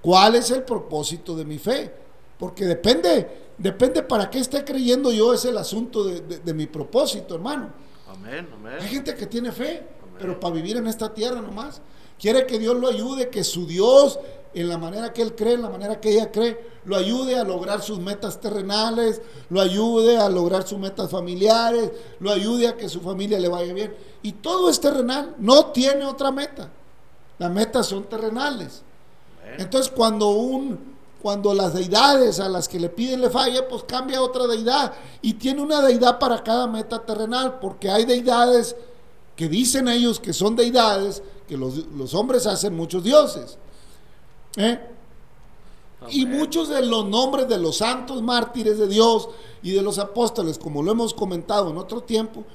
¿Cuál 0.02 0.36
es 0.36 0.50
el 0.52 0.63
propósito 0.63 1.36
de 1.36 1.46
mi 1.46 1.58
fe? 1.60 1.94
Porque 2.38 2.65
depende, 2.65 3.52
depende 3.58 4.02
para 4.02 4.30
qué 4.30 4.39
esté 4.39 4.63
creyendo 4.63 5.12
yo 5.12 5.34
es 5.34 5.46
el 5.46 5.58
asunto 5.58 6.04
de, 6.04 6.22
de- 6.22 6.39
de 6.39 6.54
mi 6.54 6.65
propósito, 6.68 7.36
hermano. 7.36 7.72
Amén. 8.10 8.48
Hay 8.52 8.78
Amén. 8.78 8.82
gente 8.89 9.13
que 9.15 9.28
tiene 9.28 9.52
fe, 9.52 9.86
pero 10.18 10.39
para 10.39 10.56
vivir 10.56 10.78
en 10.78 10.88
esta 10.88 11.13
tierra 11.13 11.42
nomás. 11.42 11.82
Quiere 12.20 12.46
que 12.46 12.60
Dios 12.60 12.76
lo 12.76 12.88
ayude, 12.89 13.30
que 13.30 13.44
su 13.44 13.65
Dios, 13.65 14.20
en 14.54 14.68
la 14.68 14.78
manera 14.78 15.14
que 15.14 15.22
Él 15.22 15.36
cree, 15.36 15.54
en 15.54 15.62
la 15.62 15.70
manera 15.70 16.00
que 16.00 16.12
ella 16.12 16.32
cree, 16.32 16.60
lo 16.86 16.96
ayude 16.96 17.38
a 17.38 17.44
lograr 17.44 17.82
sus 17.82 18.00
metas 18.00 18.40
terrenales, 18.40 19.22
lo 19.50 19.62
ayude 19.62 20.18
a 20.18 20.28
lograr 20.30 20.68
sus 20.68 20.80
metas 20.80 21.10
familiares, 21.12 21.92
lo 22.20 22.32
ayude 22.32 22.68
a 22.68 22.76
que 22.76 22.90
su 22.90 23.02
familia 23.02 23.40
le 23.40 23.48
vaya 23.48 23.74
bien. 23.74 23.96
Y 24.24 24.34
todo 24.34 24.70
es 24.70 24.80
terrenal, 24.80 25.36
no 25.38 25.68
tiene 25.68 26.06
otra 26.06 26.32
meta. 26.32 26.70
Las 27.38 27.52
metas 27.52 27.88
son 27.88 28.04
terrenales. 28.06 28.82
Entonces 29.58 29.92
cuando 29.96 30.30
un 30.30 30.90
cuando 31.22 31.54
las 31.54 31.74
deidades 31.74 32.40
a 32.40 32.48
las 32.48 32.70
que 32.70 32.80
le 32.80 32.88
piden 32.88 33.20
le 33.20 33.30
falla, 33.30 33.68
pues 33.68 33.84
cambia 33.84 34.20
a 34.20 34.22
otra 34.22 34.48
deidad 34.48 34.94
y 35.22 35.34
tiene 35.34 35.62
una 35.62 35.82
deidad 35.82 36.18
para 36.18 36.42
cada 36.44 36.66
meta 36.66 37.06
terrenal, 37.06 37.60
porque 37.60 37.90
hay 37.90 38.06
deidades 38.06 38.76
que 39.36 39.50
dicen 39.50 39.90
ellos 39.90 40.20
que 40.20 40.32
son 40.32 40.56
deidades, 40.56 41.22
que 41.48 41.58
los, 41.58 41.88
los 41.88 42.14
hombres 42.14 42.48
hacen 42.48 42.74
muchos 42.74 43.04
dioses. 43.04 43.58
¿Eh? 44.58 44.80
Y 46.10 46.26
muchos 46.26 46.70
de 46.70 46.86
los 46.86 47.06
nombres 47.06 47.48
de 47.50 47.58
los 47.58 47.78
santos 47.78 48.22
mártires 48.22 48.78
de 48.78 48.88
Dios 48.88 49.30
y 49.62 49.72
de 49.72 49.82
los 49.82 50.00
apóstoles, 50.00 50.58
como 50.58 50.82
lo 50.82 50.92
hemos 50.92 51.14
comentado 51.14 51.70
en 51.72 51.78
otro 51.78 52.02
tiempo, 52.02 52.46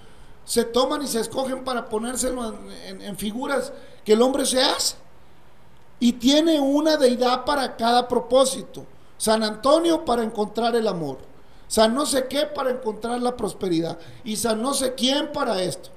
se 0.47 0.65
toman 0.65 1.03
y 1.03 1.07
se 1.07 1.21
escogen 1.21 1.63
para 1.65 1.89
ponérselo 1.89 2.49
en, 2.49 2.71
en- 2.87 3.03
en 3.03 3.17
figuras 3.19 3.73
que 4.05 4.15
el 4.15 4.23
hombre 4.23 4.47
se 4.47 4.63
hace. 4.63 4.97
Y 6.01 6.15
tiene 6.15 6.59
una 6.61 6.97
deidad 6.97 7.45
para 7.45 7.77
cada 7.77 8.09
propósito. 8.09 8.85
San 9.17 9.43
Antonio 9.43 10.05
para 10.05 10.23
encontrar 10.23 10.75
el 10.77 10.89
amor. 10.89 11.19
San 11.69 11.95
no 11.95 12.05
sé 12.05 12.27
qué 12.29 12.47
para 12.47 12.71
encontrar 12.71 13.21
la 13.23 13.37
prosperidad. 13.37 13.99
Y 14.25 14.37
San 14.37 14.61
no 14.61 14.75
sé 14.75 14.95
quién 14.95 15.33
para 15.33 15.63
esto. 15.63 15.91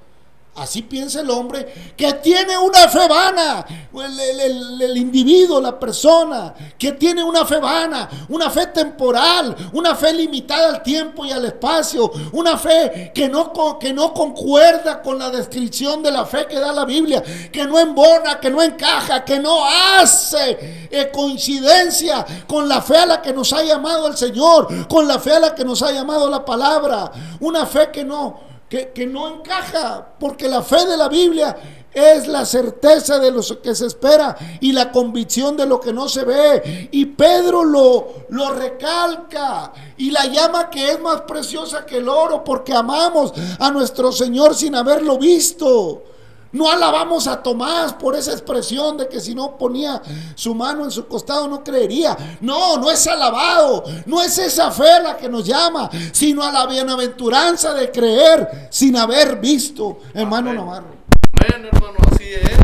Así 0.58 0.82
piensa 0.82 1.20
el 1.20 1.30
hombre 1.30 1.92
que 1.96 2.14
tiene 2.14 2.58
una 2.58 2.88
fe 2.88 3.06
vana, 3.06 3.64
el, 3.94 4.96
individuo, 4.96 5.60
la 5.60 5.78
persona, 5.78 6.52
que 6.76 6.92
tiene 6.92 7.22
una 7.22 7.46
fe 7.46 7.58
vana, 7.58 8.08
una 8.28 8.50
fe 8.50 8.66
temporal, 8.66 9.54
una 9.72 9.94
fe 9.94 10.12
limitada 10.12 10.68
al 10.70 10.82
tiempo 10.82 11.24
y 11.24 11.30
al 11.30 11.44
espacio, 11.44 12.10
una 12.32 12.58
fe 12.58 13.12
que 13.14 13.28
no, 13.28 13.52
que 13.78 13.92
no 13.92 14.12
concuerda 14.12 15.00
con 15.00 15.16
la 15.16 15.30
descripción 15.30 16.02
de 16.02 16.10
la 16.10 16.26
fe 16.26 16.46
que 16.48 16.58
da 16.58 16.72
la 16.72 16.84
Biblia, 16.84 17.22
que 17.52 17.64
no 17.64 17.78
embona, 17.78 18.40
que 18.40 18.50
no 18.50 18.60
encaja, 18.60 19.24
que 19.24 19.38
no 19.38 19.64
hace 19.64 20.88
eh, 20.90 21.08
coincidencia 21.12 22.26
con 22.48 22.68
la 22.68 22.82
fe 22.82 22.96
a 22.96 23.06
la 23.06 23.22
que 23.22 23.32
nos 23.32 23.52
ha 23.52 23.62
llamado 23.62 24.08
el 24.08 24.16
Señor, 24.16 24.88
con 24.88 25.06
la 25.06 25.20
fe 25.20 25.34
a 25.34 25.40
la 25.40 25.54
que 25.54 25.64
nos 25.64 25.82
ha 25.82 25.92
llamado 25.92 26.28
la 26.28 26.44
palabra, 26.44 27.12
una 27.38 27.64
fe 27.64 27.90
que 27.92 28.02
no 28.04 28.47
que, 28.68 28.90
que 28.90 29.06
no 29.06 29.28
encaja, 29.28 30.14
porque 30.18 30.48
la 30.48 30.62
fe 30.62 30.86
de 30.86 30.96
la 30.96 31.08
Biblia 31.08 31.56
es 31.92 32.28
la 32.28 32.44
certeza 32.44 33.18
de 33.18 33.30
lo 33.30 33.42
que 33.62 33.74
se 33.74 33.86
espera 33.86 34.36
y 34.60 34.72
la 34.72 34.92
convicción 34.92 35.56
de 35.56 35.66
lo 35.66 35.80
que 35.80 35.92
no 35.92 36.08
se 36.08 36.24
ve. 36.24 36.88
Y 36.92 37.06
Pedro 37.06 37.64
lo, 37.64 38.26
lo 38.28 38.52
recalca 38.52 39.72
y 39.96 40.10
la 40.10 40.26
llama 40.26 40.70
que 40.70 40.90
es 40.90 41.00
más 41.00 41.22
preciosa 41.22 41.84
que 41.84 41.98
el 41.98 42.08
oro, 42.08 42.44
porque 42.44 42.72
amamos 42.72 43.32
a 43.58 43.70
nuestro 43.70 44.12
Señor 44.12 44.54
sin 44.54 44.74
haberlo 44.74 45.18
visto. 45.18 46.04
No 46.52 46.70
alabamos 46.70 47.26
a 47.26 47.42
Tomás 47.42 47.92
por 47.92 48.16
esa 48.16 48.32
expresión 48.32 48.96
de 48.96 49.06
que 49.08 49.20
si 49.20 49.34
no 49.34 49.56
ponía 49.58 50.00
su 50.34 50.54
mano 50.54 50.84
en 50.84 50.90
su 50.90 51.06
costado 51.06 51.46
no 51.46 51.62
creería. 51.62 52.16
No, 52.40 52.78
no 52.78 52.90
es 52.90 53.06
alabado. 53.06 53.84
No 54.06 54.22
es 54.22 54.38
esa 54.38 54.70
fe 54.70 55.02
la 55.02 55.16
que 55.16 55.28
nos 55.28 55.44
llama, 55.44 55.90
sino 56.12 56.42
a 56.42 56.50
la 56.50 56.66
bienaventuranza 56.66 57.74
de 57.74 57.90
creer 57.90 58.68
sin 58.70 58.96
haber 58.96 59.36
visto, 59.38 59.98
hermano 60.14 60.50
Amén. 60.50 60.64
Navarro. 60.64 60.86
Amén, 61.32 61.68
hermano, 61.72 61.96
así 62.12 62.24
es. 62.32 62.58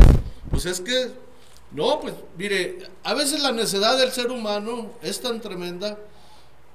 Pues 0.49 0.65
es 0.65 0.81
que, 0.81 1.11
no, 1.71 1.99
pues 1.99 2.13
mire, 2.37 2.89
a 3.03 3.13
veces 3.13 3.41
la 3.41 3.51
necedad 3.51 3.97
del 3.97 4.11
ser 4.11 4.31
humano 4.31 4.87
es 5.01 5.21
tan 5.21 5.39
tremenda 5.41 5.97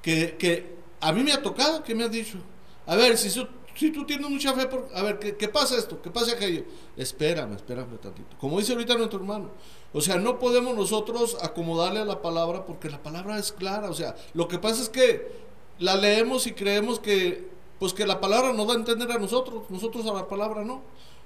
que, 0.02 0.36
que 0.36 0.76
a 1.00 1.12
mí 1.12 1.22
me 1.22 1.32
ha 1.32 1.42
tocado, 1.42 1.82
que 1.82 1.94
me 1.94 2.04
ha 2.04 2.08
dicho, 2.08 2.38
a 2.86 2.94
ver, 2.96 3.16
si, 3.18 3.30
su- 3.30 3.48
si 3.80 3.90
tú 3.90 4.04
tienes 4.04 4.28
mucha 4.28 4.52
fe, 4.52 4.66
por, 4.66 4.90
a 4.94 5.02
ver, 5.02 5.18
¿qué, 5.18 5.36
qué 5.36 5.48
pasa 5.48 5.74
esto? 5.78 6.02
¿Qué 6.02 6.10
pasa 6.10 6.32
aquello? 6.32 6.64
Espérame, 6.98 7.54
espérame 7.54 7.96
tantito. 7.96 8.36
Como 8.38 8.58
dice 8.58 8.72
ahorita 8.72 8.94
nuestro 8.94 9.20
hermano, 9.20 9.48
o 9.94 10.02
sea, 10.02 10.16
no 10.16 10.38
podemos 10.38 10.76
nosotros 10.76 11.38
acomodarle 11.40 12.00
a 12.00 12.04
la 12.04 12.20
palabra 12.20 12.66
porque 12.66 12.90
la 12.90 13.02
palabra 13.02 13.38
es 13.38 13.52
clara, 13.52 13.88
o 13.88 13.94
sea, 13.94 14.14
lo 14.34 14.48
que 14.48 14.58
pasa 14.58 14.82
es 14.82 14.90
que 14.90 15.32
la 15.78 15.96
leemos 15.96 16.46
y 16.46 16.52
creemos 16.52 17.00
que, 17.00 17.48
pues 17.78 17.94
que 17.94 18.06
la 18.06 18.20
palabra 18.20 18.52
nos 18.52 18.66
da 18.66 18.74
a 18.74 18.76
entender 18.76 19.10
a 19.10 19.18
nosotros, 19.18 19.62
nosotros 19.70 20.04
a 20.06 20.12
la 20.12 20.28
palabra 20.28 20.62
no. 20.62 20.82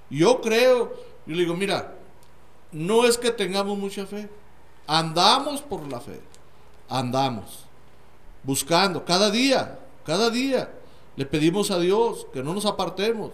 Yo 0.09 0.39
creo, 0.39 0.95
yo 1.25 1.35
le 1.35 1.41
digo, 1.41 1.57
mira, 1.57 1.93
no 2.71 3.05
es 3.05 3.17
que 3.17 3.31
tengamos 3.31 3.77
mucha 3.77 4.05
fe, 4.05 4.29
andamos 4.87 5.61
por 5.61 5.85
la 5.91 5.99
fe, 5.99 6.21
andamos, 6.87 7.65
buscando, 8.43 9.03
cada 9.03 9.29
día, 9.29 9.77
cada 10.05 10.29
día, 10.29 10.71
le 11.15 11.25
pedimos 11.25 11.71
a 11.71 11.79
Dios 11.79 12.27
que 12.33 12.43
no 12.43 12.53
nos 12.53 12.65
apartemos, 12.65 13.31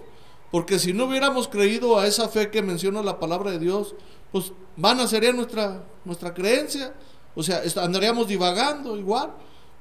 porque 0.52 0.80
si 0.80 0.94
no 0.94 1.06
hubiéramos 1.06 1.48
creído 1.48 1.98
a 1.98 2.08
esa 2.08 2.28
fe 2.28 2.52
que 2.52 2.62
menciona 2.62 3.02
la 3.02 3.20
palabra 3.20 3.52
de 3.52 3.60
Dios, 3.60 3.96
pues 4.32 4.52
vana 4.76 5.08
sería 5.08 5.32
nuestra, 5.32 5.84
nuestra 6.06 6.34
creencia, 6.34 6.94
o 7.36 7.44
sea, 7.44 7.62
andaríamos 7.78 8.28
divagando 8.28 8.98
igual, 8.98 9.32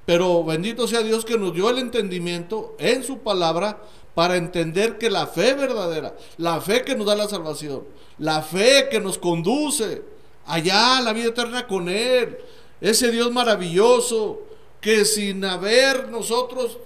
pero 0.06 0.42
bendito 0.44 0.88
sea 0.88 1.02
Dios 1.02 1.24
que 1.24 1.38
nos 1.38 1.54
dio 1.54 1.70
el 1.70 1.78
entendimiento 1.78 2.74
en 2.78 3.02
su 3.02 3.18
palabra 3.18 3.82
para 4.14 4.36
entender 4.36 4.98
que 4.98 5.10
la 5.10 5.26
fe 5.26 5.54
verdadera, 5.54 6.16
la 6.36 6.60
fe 6.60 6.82
que 6.82 6.96
nos 6.96 7.06
da 7.06 7.14
la 7.14 7.28
salvación, 7.28 7.84
la 8.18 8.42
fe 8.42 8.88
que 8.90 9.00
nos 9.00 9.18
conduce 9.18 10.02
allá 10.46 10.98
a 10.98 11.02
la 11.02 11.12
vida 11.12 11.28
eterna 11.28 11.66
con 11.66 11.88
Él, 11.88 12.38
ese 12.80 13.10
Dios 13.10 13.30
maravilloso 13.30 14.40
que 14.80 15.04
sin 15.04 15.44
haber 15.44 16.08
nosotros 16.08 16.78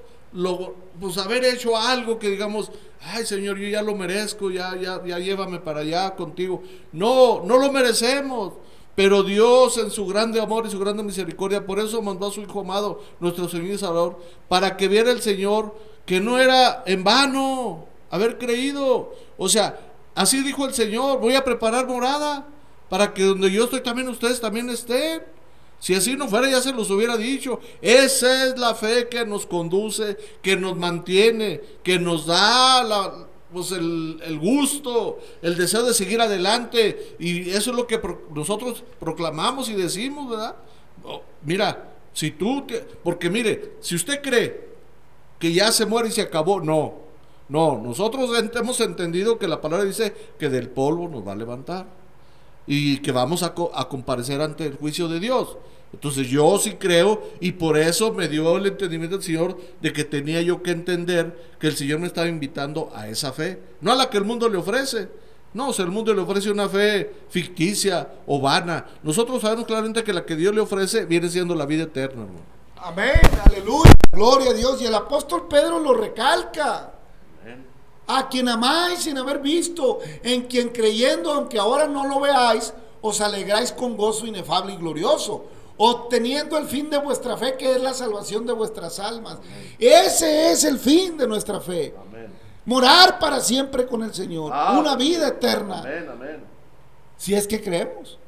pues 1.01 1.19
haber 1.19 1.45
hecho 1.45 1.77
algo 1.77 2.19
que 2.19 2.29
digamos, 2.29 2.71
ay 3.01 3.25
Señor, 3.25 3.59
yo 3.59 3.69
ya 3.69 3.83
lo 3.83 3.95
merezco, 3.95 4.51
ya, 4.51 4.77
ya, 4.77 5.05
ya 5.05 5.19
llévame 5.19 5.61
para 5.61 5.81
allá 5.81 6.15
contigo. 6.15 6.63
No, 6.93 7.43
no 7.45 7.59
lo 7.59 7.71
merecemos. 7.73 8.55
Pero 8.95 9.25
Dios 9.25 9.77
en 9.79 9.91
su 9.91 10.07
grande 10.07 10.41
amor 10.41 10.67
y 10.67 10.71
su 10.71 10.79
grande 10.79 11.03
misericordia, 11.03 11.67
por 11.67 11.81
eso 11.81 12.01
mandó 12.01 12.29
a 12.29 12.31
su 12.31 12.43
Hijo 12.43 12.61
amado, 12.61 13.03
nuestro 13.19 13.49
Señor 13.49 13.67
y 13.75 13.79
Salvador, 13.79 14.21
para 14.49 14.77
que 14.77 14.87
viera 14.87 15.11
el 15.11 15.21
Señor 15.21 15.75
que 16.07 16.21
no 16.21 16.39
era 16.39 16.85
en 16.87 17.03
vano 17.03 17.87
haber 18.11 18.39
creído. 18.39 19.13
O 19.37 19.49
sea, 19.49 19.81
así 20.15 20.43
dijo 20.43 20.65
el 20.65 20.75
Señor, 20.75 21.19
voy 21.19 21.35
a 21.35 21.45
preparar 21.45 21.89
morada 21.89 22.47
para 22.89 23.13
que 23.13 23.25
donde 23.25 23.51
yo 23.51 23.65
estoy 23.65 23.81
también 23.81 24.09
ustedes 24.09 24.41
también 24.41 24.71
estén. 24.71 25.23
Si 25.85 25.95
así 25.95 26.17
no 26.17 26.29
fuera, 26.29 26.49
ya 26.51 26.63
se 26.63 26.73
los 26.73 26.89
hubiera 26.91 27.15
dicho. 27.19 27.61
Esa 27.83 28.47
es 28.47 28.59
la 28.59 28.75
fe 28.75 29.07
que 29.11 29.27
nos 29.27 29.45
conduce, 29.45 30.17
que 30.41 30.57
nos 30.57 30.75
mantiene, 30.79 31.61
que 31.83 31.99
nos 31.99 32.25
da 32.25 33.27
pues 33.53 33.71
el, 33.73 34.39
gusto, 34.41 35.19
el 35.43 35.59
deseo 35.59 35.83
de 35.83 35.93
seguir 35.93 36.23
adelante. 36.23 37.17
Y 37.19 37.51
eso 37.51 37.71
es 37.73 37.77
lo 37.77 37.87
que 37.87 37.99
pro- 37.99 38.23
nosotros 38.35 38.83
proclamamos 38.99 39.69
y 39.69 39.75
decimos, 39.75 40.31
¿verdad? 40.31 40.57
Oh, 41.05 41.21
mira, 41.43 41.93
si 42.15 42.31
tú, 42.31 42.63
te- 42.67 42.81
porque 42.81 43.29
mire, 43.29 43.75
si 43.81 43.95
usted 43.95 44.23
cree 44.23 44.67
que 45.39 45.53
ya 45.53 45.71
se 45.71 45.85
muere 45.85 46.09
y 46.09 46.13
se 46.13 46.23
acabó, 46.23 46.63
no. 46.63 46.95
No, 47.51 47.77
nosotros 47.77 48.31
hemos 48.55 48.81
entendido 48.81 49.39
que 49.39 49.49
la 49.49 49.61
palabra 49.61 49.85
dice 49.85 50.15
que 50.39 50.49
del 50.49 50.71
polvo 50.71 51.09
nos 51.11 51.29
va 51.29 51.33
a 51.33 51.37
levantar 51.37 51.85
y 52.67 53.01
que 53.03 53.13
vamos 53.13 53.43
a, 53.43 53.53
co- 53.53 53.71
a 53.75 53.87
comparecer 53.91 54.41
ante 54.41 54.65
el 54.65 54.77
juicio 54.79 55.09
de 55.09 55.21
Dios. 55.21 55.59
Entonces 55.95 56.27
yo 56.27 56.59
sí 56.59 56.73
creo 56.73 57.23
y 57.39 57.53
por 57.53 57.79
eso 57.79 58.13
me 58.13 58.27
dio 58.27 58.57
el 58.57 58.67
entendimiento 58.67 59.17
del 59.17 59.25
Señor 59.25 59.57
de 59.81 59.93
que 59.93 60.03
tenía 60.03 60.43
yo 60.43 60.61
que 60.61 60.73
entender 60.73 61.55
que 61.61 61.69
el 61.69 61.77
Señor 61.77 62.01
me 62.01 62.09
estaba 62.09 62.27
invitando 62.27 62.91
a 62.97 63.07
esa 63.07 63.33
fe, 63.33 63.61
no 63.81 63.93
a 63.93 63.95
la 63.95 64.11
que 64.11 64.19
el 64.19 64.25
mundo 64.25 64.49
le 64.49 64.59
ofrece. 64.59 65.09
No, 65.53 65.69
o 65.69 65.73
sea, 65.73 65.85
el 65.85 65.93
mundo 65.93 66.13
le 66.13 66.21
ofrece 66.21 66.51
una 66.51 66.69
fe 66.69 67.15
ficticia 67.29 68.09
o 68.27 68.41
vana. 68.41 68.85
Nosotros 69.05 69.41
sabemos 69.41 69.67
claramente 69.67 70.03
que 70.03 70.13
la 70.13 70.27
que 70.27 70.35
Dios 70.35 70.53
le 70.53 70.61
ofrece 70.61 71.05
viene 71.05 71.29
siendo 71.29 71.55
la 71.55 71.65
vida 71.65 71.85
eterna, 71.85 72.23
hermano. 72.25 72.41
Amén, 72.77 73.21
aleluya, 73.45 73.93
gloria 74.11 74.51
a 74.51 74.55
Dios. 74.55 74.83
Y 74.83 74.87
el 74.87 74.95
apóstol 74.97 75.47
Pedro 75.49 75.79
lo 75.79 75.95
recalca. 75.95 76.93
A 78.09 78.29
quien 78.29 78.49
amáis 78.49 79.05
sin 79.05 79.17
haber 79.17 79.39
visto, 79.39 80.01
en 80.25 80.43
quien 80.43 80.71
creyendo, 80.71 81.33
aunque 81.33 81.57
ahora 81.59 81.87
no 81.87 82.05
lo 82.09 82.19
veáis, 82.19 82.75
os 83.01 83.21
alegráis 83.21 83.71
con 83.71 83.97
gozo 83.97 84.27
inefable 84.27 84.75
y 84.75 84.77
glorioso, 84.77 85.45
obteniendo 85.77 86.57
el 86.59 86.67
fin 86.67 86.89
de 86.91 86.99
vuestra 86.99 87.37
fe, 87.37 87.57
que 87.57 87.73
es 87.73 87.83
la 87.83 87.95
salvación 87.95 88.47
de 88.47 88.53
vuestras 88.53 88.99
almas. 89.01 89.39
Ese 89.79 90.53
es 90.53 90.65
el 90.65 90.79
fin 90.79 91.17
de 91.17 91.27
nuestra 91.27 91.61
fe. 91.61 91.95
Morar 92.67 93.19
para 93.19 93.41
siempre 93.41 93.87
con 93.87 94.03
el 94.03 94.15
Señor, 94.15 94.51
Ah. 94.55 94.79
una 94.79 94.97
vida 94.97 95.29
eterna, 95.29 95.81
Amén, 95.81 96.09
amén. 96.11 96.45
si 97.17 97.35
es 97.35 97.47
que 97.47 97.63
creemos. 97.63 98.19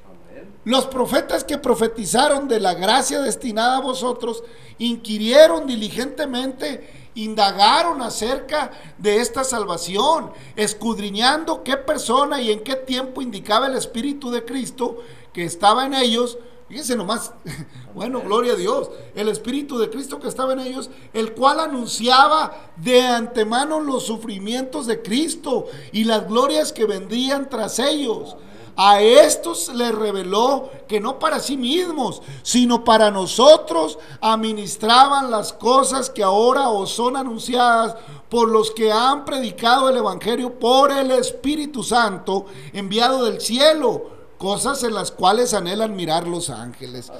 Los 0.64 0.86
profetas 0.86 1.44
que 1.44 1.58
profetizaron 1.58 2.48
de 2.48 2.58
la 2.58 2.74
gracia 2.74 3.20
destinada 3.20 3.76
a 3.76 3.80
vosotros 3.80 4.42
inquirieron 4.78 5.64
diligentemente, 5.66 7.10
indagaron 7.14 8.02
acerca 8.02 8.72
de 8.98 9.20
esta 9.20 9.44
salvación, 9.44 10.32
escudriñando 10.56 11.62
qué 11.62 11.76
persona 11.76 12.42
y 12.42 12.50
en 12.50 12.60
qué 12.64 12.74
tiempo 12.74 13.22
indicaba 13.22 13.68
el 13.68 13.76
Espíritu 13.76 14.30
de 14.30 14.44
Cristo 14.44 14.98
que 15.32 15.44
estaba 15.44 15.86
en 15.86 15.94
ellos. 15.94 16.36
Fíjense 16.68 16.96
nomás, 16.96 17.32
bueno, 17.94 18.20
gloria 18.20 18.54
a 18.54 18.56
Dios, 18.56 18.90
el 19.14 19.28
Espíritu 19.28 19.78
de 19.78 19.88
Cristo 19.88 20.18
que 20.18 20.28
estaba 20.28 20.52
en 20.52 20.60
ellos, 20.60 20.90
el 21.12 21.32
cual 21.32 21.60
anunciaba 21.60 22.72
de 22.76 23.02
antemano 23.02 23.80
los 23.80 24.04
sufrimientos 24.04 24.86
de 24.86 25.00
Cristo 25.00 25.66
y 25.92 26.04
las 26.04 26.26
glorias 26.26 26.72
que 26.72 26.84
vendrían 26.84 27.48
tras 27.48 27.78
ellos. 27.78 28.36
A 28.78 29.00
estos 29.00 29.74
les 29.74 29.94
reveló 29.94 30.68
que 30.86 31.00
no 31.00 31.18
para 31.18 31.40
sí 31.40 31.56
mismos, 31.56 32.20
sino 32.42 32.84
para 32.84 33.10
nosotros 33.10 33.98
administraban 34.20 35.30
las 35.30 35.54
cosas 35.54 36.10
que 36.10 36.22
ahora 36.22 36.68
os 36.68 36.90
son 36.90 37.16
anunciadas 37.16 37.96
por 38.28 38.50
los 38.50 38.70
que 38.72 38.92
han 38.92 39.24
predicado 39.24 39.88
el 39.88 39.96
Evangelio 39.96 40.58
por 40.58 40.90
el 40.90 41.10
Espíritu 41.12 41.82
Santo 41.82 42.44
enviado 42.74 43.24
del 43.24 43.40
cielo, 43.40 44.15
cosas 44.38 44.82
en 44.84 44.94
las 44.94 45.10
cuales 45.10 45.54
anhelan 45.54 45.94
mirar 45.96 46.26
los 46.26 46.50
ángeles. 46.50 47.10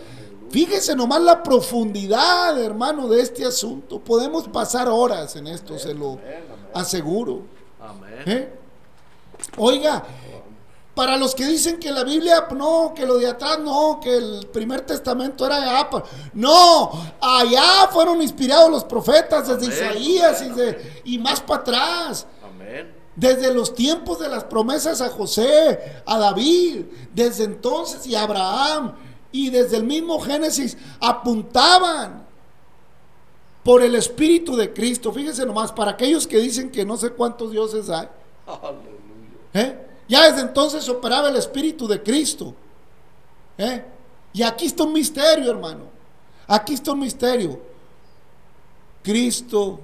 Fíjese 0.51 0.95
nomás 0.95 1.21
la 1.23 1.43
profundidad, 1.43 2.59
hermano, 2.63 3.09
de 3.09 3.21
este 3.21 3.45
asunto. 3.45 3.99
Podemos 4.01 4.49
pasar 4.49 4.89
horas 4.89 5.35
en 5.37 5.47
esto, 5.49 5.79
se 5.79 5.93
lo 5.95 6.19
aseguro. 6.73 7.43
Amén. 7.81 8.23
¿Eh? 8.27 8.55
Oiga, 9.59 10.05
para 10.95 11.17
los 11.19 11.35
que 11.35 11.45
dicen 11.47 11.79
que 11.79 11.91
la 11.91 12.05
Biblia 12.05 12.47
no, 12.57 12.93
que 12.95 13.05
lo 13.05 13.19
de 13.19 13.27
atrás 13.29 13.59
no, 13.59 14.01
que 14.03 14.17
el 14.17 14.47
primer 14.53 14.81
testamento 14.83 15.45
era 15.45 15.61
de 15.61 15.69
APA. 15.69 16.05
No, 16.33 16.91
allá 17.21 17.89
fueron 17.93 18.23
inspirados 18.23 18.71
los 18.71 18.85
profetas 18.85 19.47
desde 19.49 19.67
Amén, 19.87 19.99
Isaías 20.03 20.43
y, 20.43 20.49
de- 20.51 21.03
y 21.05 21.19
más 21.19 21.41
para 21.41 21.61
atrás. 21.61 22.27
Amén. 22.43 22.96
Desde 23.17 23.53
los 23.53 23.75
tiempos 23.75 24.21
de 24.21 24.29
las 24.29 24.45
promesas 24.45 25.01
a 25.01 25.09
José, 25.09 26.03
a 26.05 26.19
David, 26.19 26.85
desde 27.15 27.45
entonces 27.45 28.07
y 28.07 28.15
a 28.15 28.23
Abraham, 28.23 28.95
y 29.33 29.51
desde 29.51 29.79
el 29.79 29.85
mismo 29.85 30.21
Génesis 30.21 30.77
apuntaban 31.01 32.27
por 33.65 33.83
el 33.83 33.95
Espíritu 33.95 34.55
de 34.55 34.73
Cristo. 34.73 35.13
Fíjense 35.13 35.45
nomás, 35.45 35.73
para 35.73 35.93
aquellos 35.93 36.27
que 36.27 36.39
dicen 36.39 36.71
que 36.71 36.85
no 36.85 36.97
sé 36.97 37.11
cuántos 37.11 37.51
dioses 37.51 37.91
hay. 37.91 38.09
¿eh? 39.55 39.87
ya 40.09 40.31
desde 40.31 40.43
entonces 40.43 40.89
operaba 40.89 41.29
el 41.29 41.37
Espíritu 41.37 41.89
de 41.89 42.03
Cristo. 42.03 42.55
¿eh? 43.59 43.85
Y 44.33 44.43
aquí 44.43 44.67
está 44.67 44.85
un 44.85 44.93
misterio, 44.93 45.51
hermano. 45.51 45.85
Aquí 46.47 46.75
está 46.75 46.93
un 46.93 47.01
misterio. 47.01 47.61
Cristo 49.03 49.81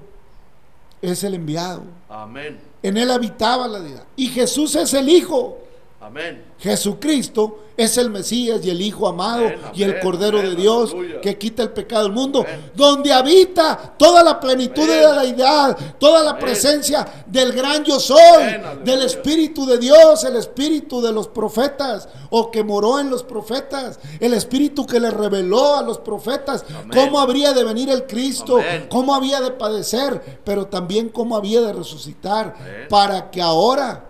es 1.01 1.25
el 1.25 1.35
enviado. 1.35 1.83
Amén. 2.09 2.72
En 2.83 2.97
él 2.97 3.11
habitaba 3.11 3.69
la 3.69 3.81
deidad. 3.81 4.05
Y 4.17 4.29
Jesús 4.29 4.75
es 4.75 4.93
el 4.95 5.09
Hijo. 5.09 5.59
Amén. 6.03 6.45
Jesucristo 6.59 7.61
es 7.77 7.97
el 7.97 8.11
Mesías 8.11 8.61
y 8.65 8.71
el 8.71 8.81
Hijo 8.81 9.07
amado 9.07 9.47
Amén, 9.47 9.61
y 9.73 9.85
el 9.85 10.01
Cordero 10.01 10.41
amén, 10.41 10.51
de 10.51 10.61
Dios 10.61 10.91
aleluya. 10.91 11.21
que 11.21 11.39
quita 11.39 11.63
el 11.63 11.71
pecado 11.71 12.03
del 12.03 12.13
mundo, 12.13 12.41
Amén. 12.41 12.73
donde 12.75 13.13
habita 13.13 13.95
toda 13.97 14.25
la 14.25 14.41
plenitud 14.41 14.85
de 14.85 15.01
la 15.01 15.23
deidad, 15.23 15.79
toda 16.01 16.25
la 16.25 16.37
presencia 16.37 17.25
del 17.27 17.53
gran 17.53 17.85
yo 17.85 18.01
soy, 18.01 18.57
del 18.85 19.03
Espíritu 19.03 19.65
de 19.65 19.79
Dios, 19.79 20.25
el 20.25 20.35
Espíritu 20.35 21.01
de 21.01 21.13
los 21.13 21.29
profetas 21.29 22.09
o 22.31 22.51
que 22.51 22.65
moró 22.65 22.99
en 22.99 23.09
los 23.09 23.23
profetas, 23.23 24.01
el 24.19 24.35
Espíritu 24.35 24.85
que 24.85 24.99
le 24.99 25.11
reveló 25.11 25.77
a 25.77 25.83
los 25.83 26.01
profetas 26.01 26.65
cómo 26.93 27.21
habría 27.21 27.53
de 27.53 27.63
venir 27.63 27.89
el 27.91 28.07
Cristo, 28.09 28.59
cómo 28.89 29.15
había 29.15 29.41
de 29.41 29.53
padecer, 29.53 30.41
pero 30.45 30.67
también 30.67 31.11
cómo 31.11 31.37
había 31.37 31.61
de 31.61 31.73
resucitar, 31.73 32.89
para 32.89 33.31
que 33.31 33.41
ahora 33.41 34.09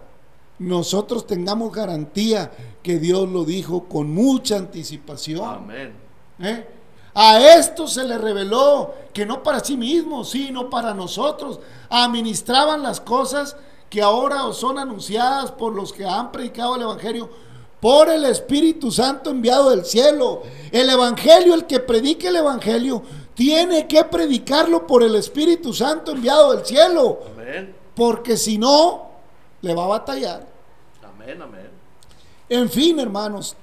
nosotros 0.58 1.26
tengamos 1.26 1.72
garantía 1.72 2.52
que 2.82 2.98
Dios 2.98 3.28
lo 3.28 3.44
dijo 3.44 3.84
con 3.84 4.12
mucha 4.12 4.56
anticipación. 4.56 5.48
Amén. 5.48 5.92
¿eh? 6.40 6.66
A 7.14 7.40
esto 7.56 7.86
se 7.86 8.04
le 8.04 8.16
reveló 8.16 8.94
que 9.12 9.26
no 9.26 9.42
para 9.42 9.60
sí 9.60 9.76
mismos, 9.76 10.30
sino 10.30 10.70
para 10.70 10.94
nosotros 10.94 11.60
administraban 11.90 12.82
las 12.82 13.00
cosas 13.00 13.56
que 13.90 14.00
ahora 14.00 14.46
os 14.46 14.56
son 14.56 14.78
anunciadas 14.78 15.52
por 15.52 15.74
los 15.74 15.92
que 15.92 16.06
han 16.06 16.32
predicado 16.32 16.76
el 16.76 16.82
Evangelio 16.82 17.28
por 17.78 18.08
el 18.08 18.24
Espíritu 18.24 18.90
Santo 18.92 19.30
enviado 19.30 19.70
del 19.70 19.84
cielo. 19.84 20.42
El 20.70 20.88
Evangelio, 20.88 21.52
el 21.52 21.66
que 21.66 21.80
predique 21.80 22.28
el 22.28 22.36
Evangelio, 22.36 23.02
tiene 23.34 23.88
que 23.88 24.04
predicarlo 24.04 24.86
por 24.86 25.02
el 25.02 25.16
Espíritu 25.16 25.74
Santo 25.74 26.12
enviado 26.12 26.54
del 26.54 26.64
cielo, 26.64 27.18
Amén. 27.34 27.74
porque 27.94 28.36
si 28.36 28.56
no, 28.56 29.10
le 29.62 29.75
va 29.75 29.85
a 29.85 29.88
batallar. 29.88 30.46
Amén. 31.03 31.40
Amén. 31.40 31.70
En 32.48 32.68
fin, 32.68 32.98
hermanos, 32.98 33.57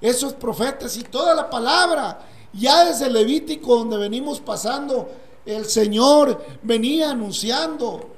esos 0.00 0.32
profetas 0.32 0.96
y 0.96 1.02
toda 1.02 1.34
la 1.34 1.50
palabra, 1.50 2.20
ya 2.52 2.84
desde 2.84 3.10
Levítico 3.10 3.76
donde 3.76 3.98
venimos 3.98 4.40
pasando, 4.40 5.10
el 5.44 5.66
Señor 5.66 6.42
venía 6.62 7.10
anunciando 7.10 8.14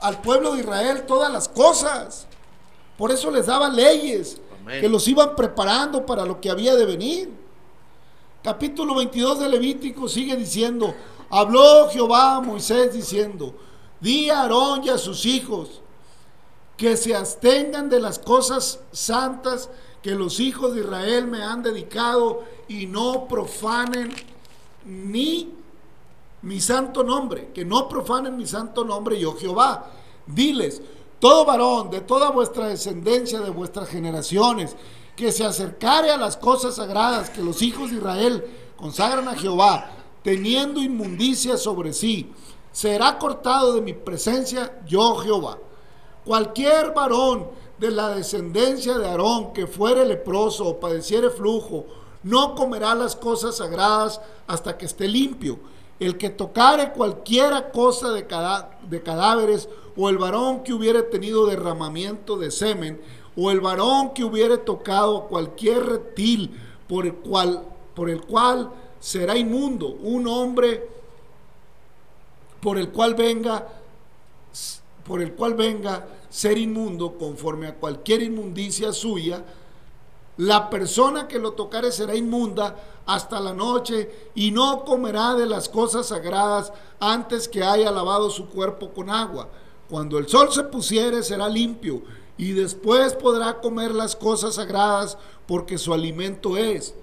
al 0.00 0.20
pueblo 0.20 0.54
de 0.54 0.60
Israel 0.60 1.04
todas 1.06 1.30
las 1.30 1.48
cosas. 1.48 2.26
Por 2.98 3.12
eso 3.12 3.30
les 3.30 3.46
daba 3.46 3.68
leyes 3.68 4.40
Amén. 4.60 4.80
que 4.80 4.88
los 4.88 5.06
iban 5.06 5.36
preparando 5.36 6.04
para 6.04 6.24
lo 6.24 6.40
que 6.40 6.50
había 6.50 6.74
de 6.74 6.86
venir. 6.86 7.30
Capítulo 8.42 8.94
22 8.94 9.40
de 9.40 9.48
Levítico 9.48 10.08
sigue 10.08 10.36
diciendo, 10.36 10.94
habló 11.30 11.88
Jehová 11.90 12.36
a 12.36 12.40
Moisés 12.40 12.92
diciendo, 12.92 13.54
di 14.00 14.30
a 14.30 14.42
Aarón 14.42 14.84
y 14.84 14.88
a 14.88 14.98
sus 14.98 15.26
hijos 15.26 15.82
que 16.76 16.96
se 16.96 17.14
abstengan 17.14 17.88
de 17.88 18.00
las 18.00 18.18
cosas 18.18 18.80
santas 18.92 19.70
que 20.02 20.14
los 20.14 20.40
hijos 20.40 20.74
de 20.74 20.82
Israel 20.82 21.26
me 21.26 21.42
han 21.42 21.62
dedicado 21.62 22.44
y 22.68 22.86
no 22.86 23.26
profanen 23.26 24.12
ni 24.84 25.52
mi 26.42 26.60
santo 26.60 27.02
nombre, 27.02 27.50
que 27.52 27.64
no 27.64 27.88
profanen 27.88 28.36
mi 28.36 28.46
santo 28.46 28.84
nombre, 28.84 29.18
yo 29.18 29.34
Jehová. 29.34 29.90
Diles, 30.26 30.80
todo 31.18 31.44
varón 31.44 31.90
de 31.90 32.02
toda 32.02 32.30
vuestra 32.30 32.68
descendencia, 32.68 33.40
de 33.40 33.50
vuestras 33.50 33.88
generaciones, 33.88 34.76
que 35.16 35.32
se 35.32 35.44
acercare 35.44 36.10
a 36.10 36.18
las 36.18 36.36
cosas 36.36 36.76
sagradas 36.76 37.30
que 37.30 37.42
los 37.42 37.62
hijos 37.62 37.90
de 37.90 37.96
Israel 37.96 38.44
consagran 38.76 39.26
a 39.26 39.34
Jehová, 39.34 39.90
teniendo 40.22 40.80
inmundicia 40.80 41.56
sobre 41.56 41.92
sí, 41.92 42.30
será 42.70 43.18
cortado 43.18 43.72
de 43.72 43.80
mi 43.80 43.94
presencia, 43.94 44.82
yo 44.86 45.16
Jehová. 45.16 45.58
Cualquier 46.26 46.92
varón 46.92 47.46
de 47.78 47.90
la 47.92 48.08
descendencia 48.10 48.98
de 48.98 49.06
Aarón 49.06 49.52
que 49.52 49.66
fuere 49.68 50.04
leproso 50.04 50.66
o 50.66 50.80
padeciere 50.80 51.30
flujo, 51.30 51.86
no 52.24 52.56
comerá 52.56 52.96
las 52.96 53.14
cosas 53.14 53.58
sagradas 53.58 54.20
hasta 54.48 54.76
que 54.76 54.86
esté 54.86 55.06
limpio. 55.06 55.60
El 56.00 56.18
que 56.18 56.28
tocare 56.30 56.92
cualquiera 56.92 57.70
cosa 57.70 58.10
de, 58.10 58.26
cadá- 58.26 58.76
de 58.82 59.02
cadáveres, 59.02 59.68
o 59.96 60.08
el 60.10 60.18
varón 60.18 60.64
que 60.64 60.74
hubiere 60.74 61.02
tenido 61.02 61.46
derramamiento 61.46 62.36
de 62.36 62.50
semen, 62.50 63.00
o 63.36 63.50
el 63.52 63.60
varón 63.60 64.12
que 64.12 64.24
hubiere 64.24 64.58
tocado 64.58 65.28
cualquier 65.28 65.86
reptil 65.86 66.58
por 66.88 67.06
el 67.06 67.14
cual 68.22 68.70
será 68.98 69.36
inmundo, 69.36 69.86
un 70.02 70.26
hombre 70.26 70.88
por 72.60 72.78
el 72.78 72.90
cual 72.90 73.14
venga 73.14 73.68
por 75.06 75.22
el 75.22 75.32
cual 75.34 75.54
venga 75.54 76.06
ser 76.28 76.58
inmundo 76.58 77.16
conforme 77.18 77.68
a 77.68 77.74
cualquier 77.74 78.22
inmundicia 78.22 78.92
suya, 78.92 79.44
la 80.38 80.68
persona 80.68 81.28
que 81.28 81.38
lo 81.38 81.52
tocare 81.52 81.90
será 81.90 82.14
inmunda 82.14 82.76
hasta 83.06 83.40
la 83.40 83.54
noche 83.54 84.30
y 84.34 84.50
no 84.50 84.84
comerá 84.84 85.34
de 85.34 85.46
las 85.46 85.68
cosas 85.68 86.08
sagradas 86.08 86.72
antes 87.00 87.48
que 87.48 87.62
haya 87.62 87.90
lavado 87.90 88.28
su 88.28 88.48
cuerpo 88.48 88.92
con 88.92 89.08
agua. 89.08 89.48
Cuando 89.88 90.18
el 90.18 90.28
sol 90.28 90.52
se 90.52 90.64
pusiere 90.64 91.22
será 91.22 91.48
limpio 91.48 92.02
y 92.36 92.52
después 92.52 93.14
podrá 93.14 93.60
comer 93.60 93.94
las 93.94 94.14
cosas 94.16 94.56
sagradas 94.56 95.16
porque 95.46 95.78
su 95.78 95.94
alimento 95.94 96.56
es. 96.56 96.94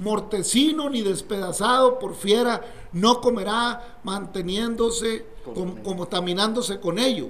Mortecino 0.00 0.90
ni 0.90 1.02
despedazado 1.02 1.98
por 1.98 2.14
fiera 2.14 2.60
no 2.92 3.20
comerá, 3.20 3.98
manteniéndose, 4.02 5.26
como, 5.54 5.82
contaminándose 5.82 6.80
con 6.80 6.98
ello. 6.98 7.28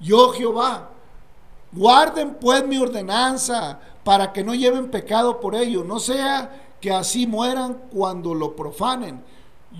Yo 0.00 0.32
Jehová, 0.32 0.90
guarden 1.72 2.34
pues 2.34 2.66
mi 2.66 2.78
ordenanza 2.78 3.80
para 4.04 4.32
que 4.32 4.44
no 4.44 4.54
lleven 4.54 4.90
pecado 4.90 5.40
por 5.40 5.54
ello, 5.54 5.84
no 5.84 5.98
sea 6.00 6.76
que 6.80 6.92
así 6.92 7.26
mueran 7.26 7.80
cuando 7.92 8.34
lo 8.34 8.54
profanen. 8.54 9.22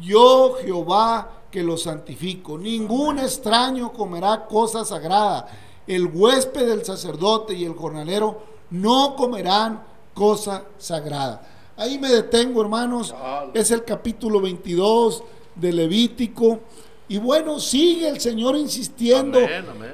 Yo 0.00 0.54
Jehová 0.62 1.42
que 1.50 1.62
lo 1.62 1.76
santifico. 1.76 2.56
Ningún 2.56 3.18
extraño 3.18 3.92
comerá 3.92 4.46
cosa 4.46 4.85
sagrada. 4.85 5.46
El 5.87 6.06
huésped 6.06 6.66
del 6.66 6.85
sacerdote 6.85 7.54
y 7.54 7.64
el 7.64 7.74
jornalero 7.74 8.42
no 8.70 9.14
comerán 9.16 9.82
cosa 10.14 10.64
sagrada. 10.78 11.51
Ahí 11.83 11.99
me 11.99 12.09
detengo, 12.09 12.62
hermanos. 12.62 13.12
Es 13.55 13.73
el 13.73 13.83
capítulo 13.83 14.40
22 14.40 15.25
de 15.57 15.73
Levítico. 15.73 16.61
Y 17.09 17.18
bueno, 17.18 17.59
sigue 17.59 18.09
el 18.09 18.21
Señor 18.21 18.57
insistiendo 18.57 19.40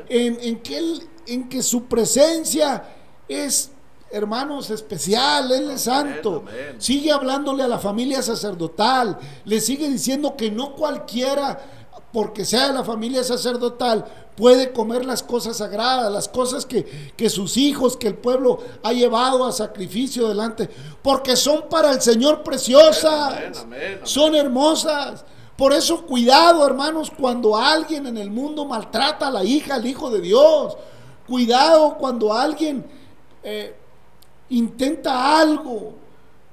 En, 0.06 0.60
que 0.60 0.98
en 1.26 1.48
que 1.48 1.62
su 1.62 1.84
presencia 1.84 2.84
es 3.26 3.70
hermanos, 4.10 4.68
especial, 4.68 5.50
Él 5.50 5.70
es 5.70 5.80
santo. 5.80 6.44
Sigue 6.76 7.10
hablándole 7.10 7.62
a 7.62 7.68
la 7.68 7.78
familia 7.78 8.20
sacerdotal, 8.20 9.18
le 9.46 9.58
sigue 9.58 9.88
diciendo 9.88 10.36
que 10.36 10.50
no 10.50 10.74
cualquiera, 10.74 11.58
porque 12.12 12.44
sea 12.44 12.68
de 12.68 12.74
la 12.74 12.84
familia 12.84 13.24
sacerdotal, 13.24 14.04
puede 14.38 14.72
comer 14.72 15.04
las 15.04 15.24
cosas 15.24 15.56
sagradas, 15.56 16.12
las 16.12 16.28
cosas 16.28 16.64
que, 16.64 16.84
que 17.16 17.28
sus 17.28 17.56
hijos, 17.56 17.96
que 17.96 18.06
el 18.06 18.14
pueblo 18.14 18.60
ha 18.84 18.92
llevado 18.92 19.44
a 19.44 19.50
sacrificio 19.50 20.28
delante, 20.28 20.70
porque 21.02 21.34
son 21.34 21.64
para 21.68 21.90
el 21.90 22.00
Señor 22.00 22.44
preciosas, 22.44 23.66
son 24.04 24.36
hermosas. 24.36 25.24
Por 25.56 25.72
eso 25.72 26.06
cuidado, 26.06 26.64
hermanos, 26.64 27.10
cuando 27.10 27.56
alguien 27.56 28.06
en 28.06 28.16
el 28.16 28.30
mundo 28.30 28.64
maltrata 28.64 29.26
a 29.26 29.30
la 29.32 29.42
hija, 29.42 29.74
al 29.74 29.86
hijo 29.86 30.08
de 30.08 30.20
Dios. 30.20 30.76
Cuidado 31.26 31.96
cuando 31.98 32.32
alguien 32.32 32.86
eh, 33.42 33.74
intenta 34.50 35.40
algo 35.40 35.94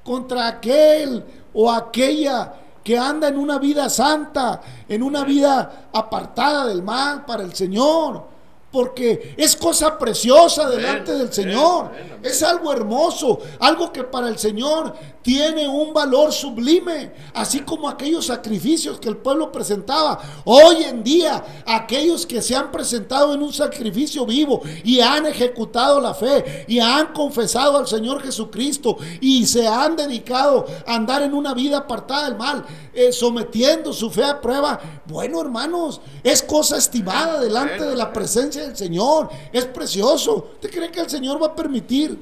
contra 0.04 0.48
aquel 0.48 1.24
o 1.54 1.72
aquella 1.72 2.52
que 2.86 3.00
anda 3.00 3.30
en 3.30 3.38
una 3.40 3.58
vida 3.58 3.90
santa, 3.90 4.62
en 4.88 5.02
una 5.02 5.24
vida 5.24 5.88
apartada 5.92 6.68
del 6.68 6.84
mal 6.84 7.26
para 7.26 7.42
el 7.42 7.52
Señor 7.56 8.35
porque 8.76 9.34
es 9.38 9.56
cosa 9.56 9.98
preciosa 9.98 10.70
delante 10.70 11.14
del 11.14 11.32
Señor. 11.32 11.92
Es 12.22 12.44
algo 12.44 12.74
hermoso, 12.74 13.40
algo 13.58 13.94
que 13.94 14.04
para 14.04 14.28
el 14.28 14.38
Señor 14.38 14.94
tiene 15.22 15.66
un 15.66 15.94
valor 15.94 16.34
sublime, 16.34 17.14
así 17.34 17.62
como 17.62 17.88
aquellos 17.88 18.26
sacrificios 18.26 19.00
que 19.00 19.08
el 19.08 19.16
pueblo 19.16 19.50
presentaba. 19.50 20.20
Hoy 20.44 20.84
en 20.84 21.04
día, 21.04 21.64
aquellos 21.66 22.26
que 22.26 22.42
se 22.42 22.54
han 22.54 22.70
presentado 22.70 23.34
en 23.34 23.42
un 23.42 23.54
sacrificio 23.54 24.26
vivo 24.26 24.62
y 24.84 25.00
han 25.00 25.26
ejecutado 25.26 26.02
la 26.02 26.14
fe 26.14 26.66
y 26.68 26.80
han 26.80 27.14
confesado 27.14 27.78
al 27.78 27.88
Señor 27.88 28.22
Jesucristo 28.22 28.98
y 29.22 29.46
se 29.46 29.66
han 29.66 29.96
dedicado 29.96 30.66
a 30.86 30.96
andar 30.96 31.24
en 31.24 31.34
una 31.34 31.54
vida 31.54 31.78
apartada 31.78 32.26
del 32.26 32.38
mal, 32.38 32.66
eh, 32.94 33.14
sometiendo 33.14 33.94
su 33.94 34.12
fe 34.12 34.26
a 34.26 34.42
prueba. 34.42 34.80
Bueno, 35.06 35.40
hermanos, 35.40 36.02
es 36.24 36.44
cosa 36.44 36.78
estimada 36.78 37.40
delante 37.40 37.86
de 37.86 37.96
la 37.96 38.12
presencia 38.12 38.65
el 38.66 38.76
Señor. 38.76 39.30
Es 39.52 39.66
precioso. 39.66 40.50
¿Usted 40.54 40.72
cree 40.72 40.92
que 40.92 41.02
el 41.02 41.10
Señor 41.10 41.42
va 41.42 41.48
a 41.48 41.56
permitir 41.56 42.20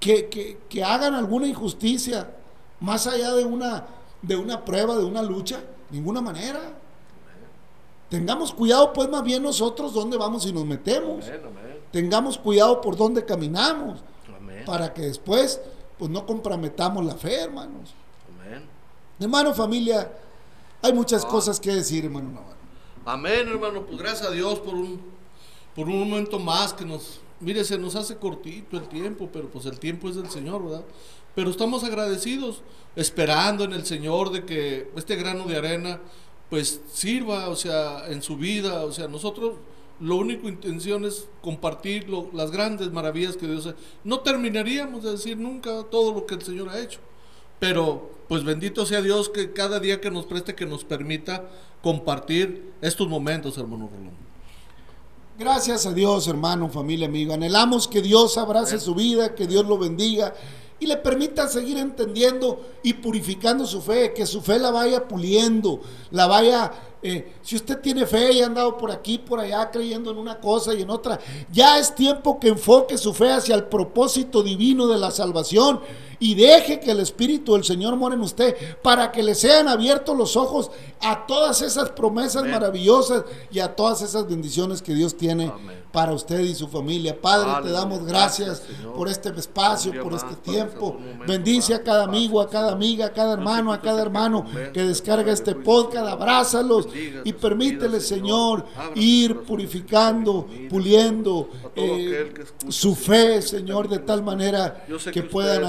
que, 0.00 0.58
hagan 0.84 1.14
alguna 1.14 1.46
injusticia 1.46 2.30
más 2.80 3.06
allá 3.06 3.34
de 3.34 3.44
una, 3.44 3.86
de 4.22 4.36
una 4.36 4.64
prueba, 4.64 4.96
de 4.96 5.04
una 5.04 5.22
lucha? 5.22 5.60
Ninguna 5.90 6.20
manera. 6.20 6.60
Tengamos 8.08 8.52
cuidado 8.52 8.92
pues 8.92 9.08
más 9.08 9.24
bien 9.24 9.42
nosotros 9.42 9.92
dónde 9.92 10.16
vamos 10.16 10.46
y 10.46 10.52
nos 10.52 10.64
metemos. 10.64 11.24
Tengamos 11.90 12.38
cuidado 12.38 12.80
por 12.80 12.96
dónde 12.96 13.24
caminamos. 13.24 14.00
Para 14.64 14.92
que 14.92 15.02
después 15.02 15.60
pues 15.98 16.10
no 16.10 16.26
comprometamos 16.26 17.04
la 17.04 17.14
fe, 17.14 17.40
hermanos. 17.42 17.94
Hermano, 19.18 19.54
familia, 19.54 20.10
hay 20.82 20.92
muchas 20.92 21.24
ah. 21.24 21.28
cosas 21.28 21.58
que 21.58 21.74
decir, 21.74 22.04
hermano. 22.04 22.55
Amén, 23.06 23.46
hermano. 23.48 23.86
Pues 23.86 23.98
gracias 23.98 24.26
a 24.26 24.32
Dios 24.32 24.58
por 24.58 24.74
un, 24.74 25.00
por 25.76 25.86
un 25.86 26.00
momento 26.00 26.40
más 26.40 26.72
que 26.72 26.84
nos... 26.84 27.20
Mire, 27.38 27.62
se 27.62 27.78
nos 27.78 27.94
hace 27.94 28.16
cortito 28.16 28.76
el 28.76 28.88
tiempo, 28.88 29.30
pero 29.32 29.48
pues 29.48 29.64
el 29.66 29.78
tiempo 29.78 30.08
es 30.08 30.16
del 30.16 30.28
Señor, 30.28 30.64
¿verdad? 30.64 30.84
Pero 31.36 31.50
estamos 31.50 31.84
agradecidos, 31.84 32.62
esperando 32.96 33.62
en 33.62 33.74
el 33.74 33.86
Señor 33.86 34.32
de 34.32 34.44
que 34.44 34.90
este 34.96 35.14
grano 35.14 35.44
de 35.44 35.56
arena 35.56 36.00
pues 36.50 36.80
sirva, 36.92 37.48
o 37.48 37.54
sea, 37.54 38.08
en 38.08 38.22
su 38.22 38.36
vida, 38.38 38.84
o 38.84 38.90
sea, 38.90 39.06
nosotros 39.06 39.54
lo 40.00 40.16
único 40.16 40.48
intención 40.48 41.04
es 41.04 41.28
compartir 41.42 42.08
las 42.10 42.50
grandes 42.50 42.90
maravillas 42.90 43.36
que 43.36 43.46
Dios 43.46 43.68
ha 43.68 43.76
No 44.02 44.20
terminaríamos 44.20 45.04
de 45.04 45.12
decir 45.12 45.36
nunca 45.36 45.84
todo 45.84 46.12
lo 46.12 46.26
que 46.26 46.34
el 46.34 46.42
Señor 46.42 46.70
ha 46.70 46.80
hecho, 46.80 46.98
pero 47.60 48.15
pues 48.28 48.44
bendito 48.44 48.86
sea 48.86 49.02
Dios 49.02 49.28
que 49.28 49.52
cada 49.52 49.80
día 49.80 50.00
que 50.00 50.10
nos 50.10 50.26
preste, 50.26 50.54
que 50.54 50.66
nos 50.66 50.84
permita 50.84 51.48
compartir 51.82 52.72
estos 52.80 53.08
momentos, 53.08 53.56
hermano 53.58 53.88
Rolando. 53.92 54.26
Gracias 55.38 55.84
a 55.84 55.92
Dios, 55.92 56.26
hermano, 56.28 56.70
familia, 56.70 57.06
amigo. 57.06 57.34
Anhelamos 57.34 57.86
que 57.86 58.00
Dios 58.00 58.38
abrace 58.38 58.80
su 58.80 58.94
vida, 58.94 59.34
que 59.34 59.46
Dios 59.46 59.66
lo 59.66 59.76
bendiga 59.76 60.32
y 60.78 60.86
le 60.86 60.96
permita 60.96 61.48
seguir 61.48 61.78
entendiendo 61.78 62.60
y 62.82 62.94
purificando 62.94 63.66
su 63.66 63.80
fe, 63.80 64.12
que 64.12 64.26
su 64.26 64.40
fe 64.42 64.58
la 64.58 64.70
vaya 64.70 65.06
puliendo, 65.06 65.80
la 66.10 66.26
vaya... 66.26 66.72
Eh, 67.02 67.34
si 67.42 67.54
usted 67.54 67.78
tiene 67.80 68.04
fe 68.04 68.32
y 68.32 68.40
ha 68.40 68.46
andado 68.46 68.76
por 68.76 68.90
aquí, 68.90 69.18
por 69.18 69.38
allá, 69.38 69.70
creyendo 69.70 70.10
en 70.10 70.16
una 70.16 70.40
cosa 70.40 70.74
y 70.74 70.82
en 70.82 70.90
otra, 70.90 71.20
ya 71.52 71.78
es 71.78 71.94
tiempo 71.94 72.40
que 72.40 72.48
enfoque 72.48 72.98
su 72.98 73.14
fe 73.14 73.30
hacia 73.30 73.54
el 73.54 73.64
propósito 73.64 74.42
divino 74.42 74.88
de 74.88 74.98
la 74.98 75.12
salvación 75.12 75.80
y 76.18 76.34
deje 76.34 76.80
que 76.80 76.90
el 76.90 77.00
Espíritu 77.00 77.54
del 77.54 77.64
Señor 77.64 77.96
more 77.96 78.14
en 78.14 78.20
usted 78.20 78.56
para 78.82 79.12
que 79.12 79.22
le 79.22 79.34
sean 79.34 79.68
abiertos 79.68 80.16
los 80.16 80.36
ojos 80.36 80.70
a 81.00 81.26
todas 81.26 81.62
esas 81.62 81.90
promesas 81.90 82.44
maravillosas 82.44 83.24
y 83.50 83.58
a 83.58 83.74
todas 83.74 84.02
esas 84.02 84.26
bendiciones 84.28 84.82
que 84.82 84.94
Dios 84.94 85.16
tiene 85.16 85.52
para 85.92 86.12
usted 86.12 86.40
y 86.40 86.54
su 86.54 86.68
familia. 86.68 87.18
Padre, 87.18 87.50
te 87.62 87.72
damos 87.72 88.04
gracias, 88.04 88.62
por 88.94 89.08
este 89.08 89.30
espacio, 89.30 90.02
por 90.02 90.12
este 90.12 90.34
tiempo. 90.36 90.96
Bendice 91.26 91.74
a 91.74 91.82
cada 91.82 92.04
amigo, 92.04 92.40
a 92.40 92.50
cada 92.50 92.72
amiga, 92.72 93.06
a 93.06 93.12
cada 93.12 93.32
hermano, 93.32 93.72
a 93.72 93.80
cada 93.80 94.02
hermano 94.02 94.44
que 94.72 94.82
descarga 94.82 95.32
este 95.32 95.54
podcast. 95.54 96.06
Abrázalos 96.06 96.88
y 97.24 97.32
permítele, 97.32 98.00
Señor, 98.00 98.66
ir 98.94 99.40
purificando, 99.40 100.46
puliendo 100.68 101.48
eh, 101.74 102.34
su 102.68 102.94
fe, 102.94 103.40
Señor, 103.40 103.88
de 103.88 104.00
tal 104.00 104.22
manera 104.22 104.84
que 105.12 105.22
puedan 105.22 105.64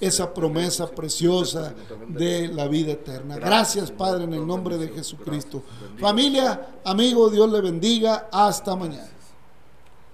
esa 0.00 0.32
promesa 0.32 0.86
preciosa 0.90 1.74
de 2.08 2.48
la 2.48 2.68
vida 2.68 2.92
eterna. 2.92 3.36
Gracias, 3.36 3.90
Padre, 3.90 4.24
en 4.24 4.34
el 4.34 4.46
nombre 4.46 4.78
de 4.78 4.88
Jesucristo. 4.88 5.62
Familia, 5.98 6.80
amigo, 6.84 7.28
Dios 7.28 7.50
le 7.50 7.60
bendiga. 7.60 8.28
Hasta 8.32 8.76
mañana. 8.76 9.17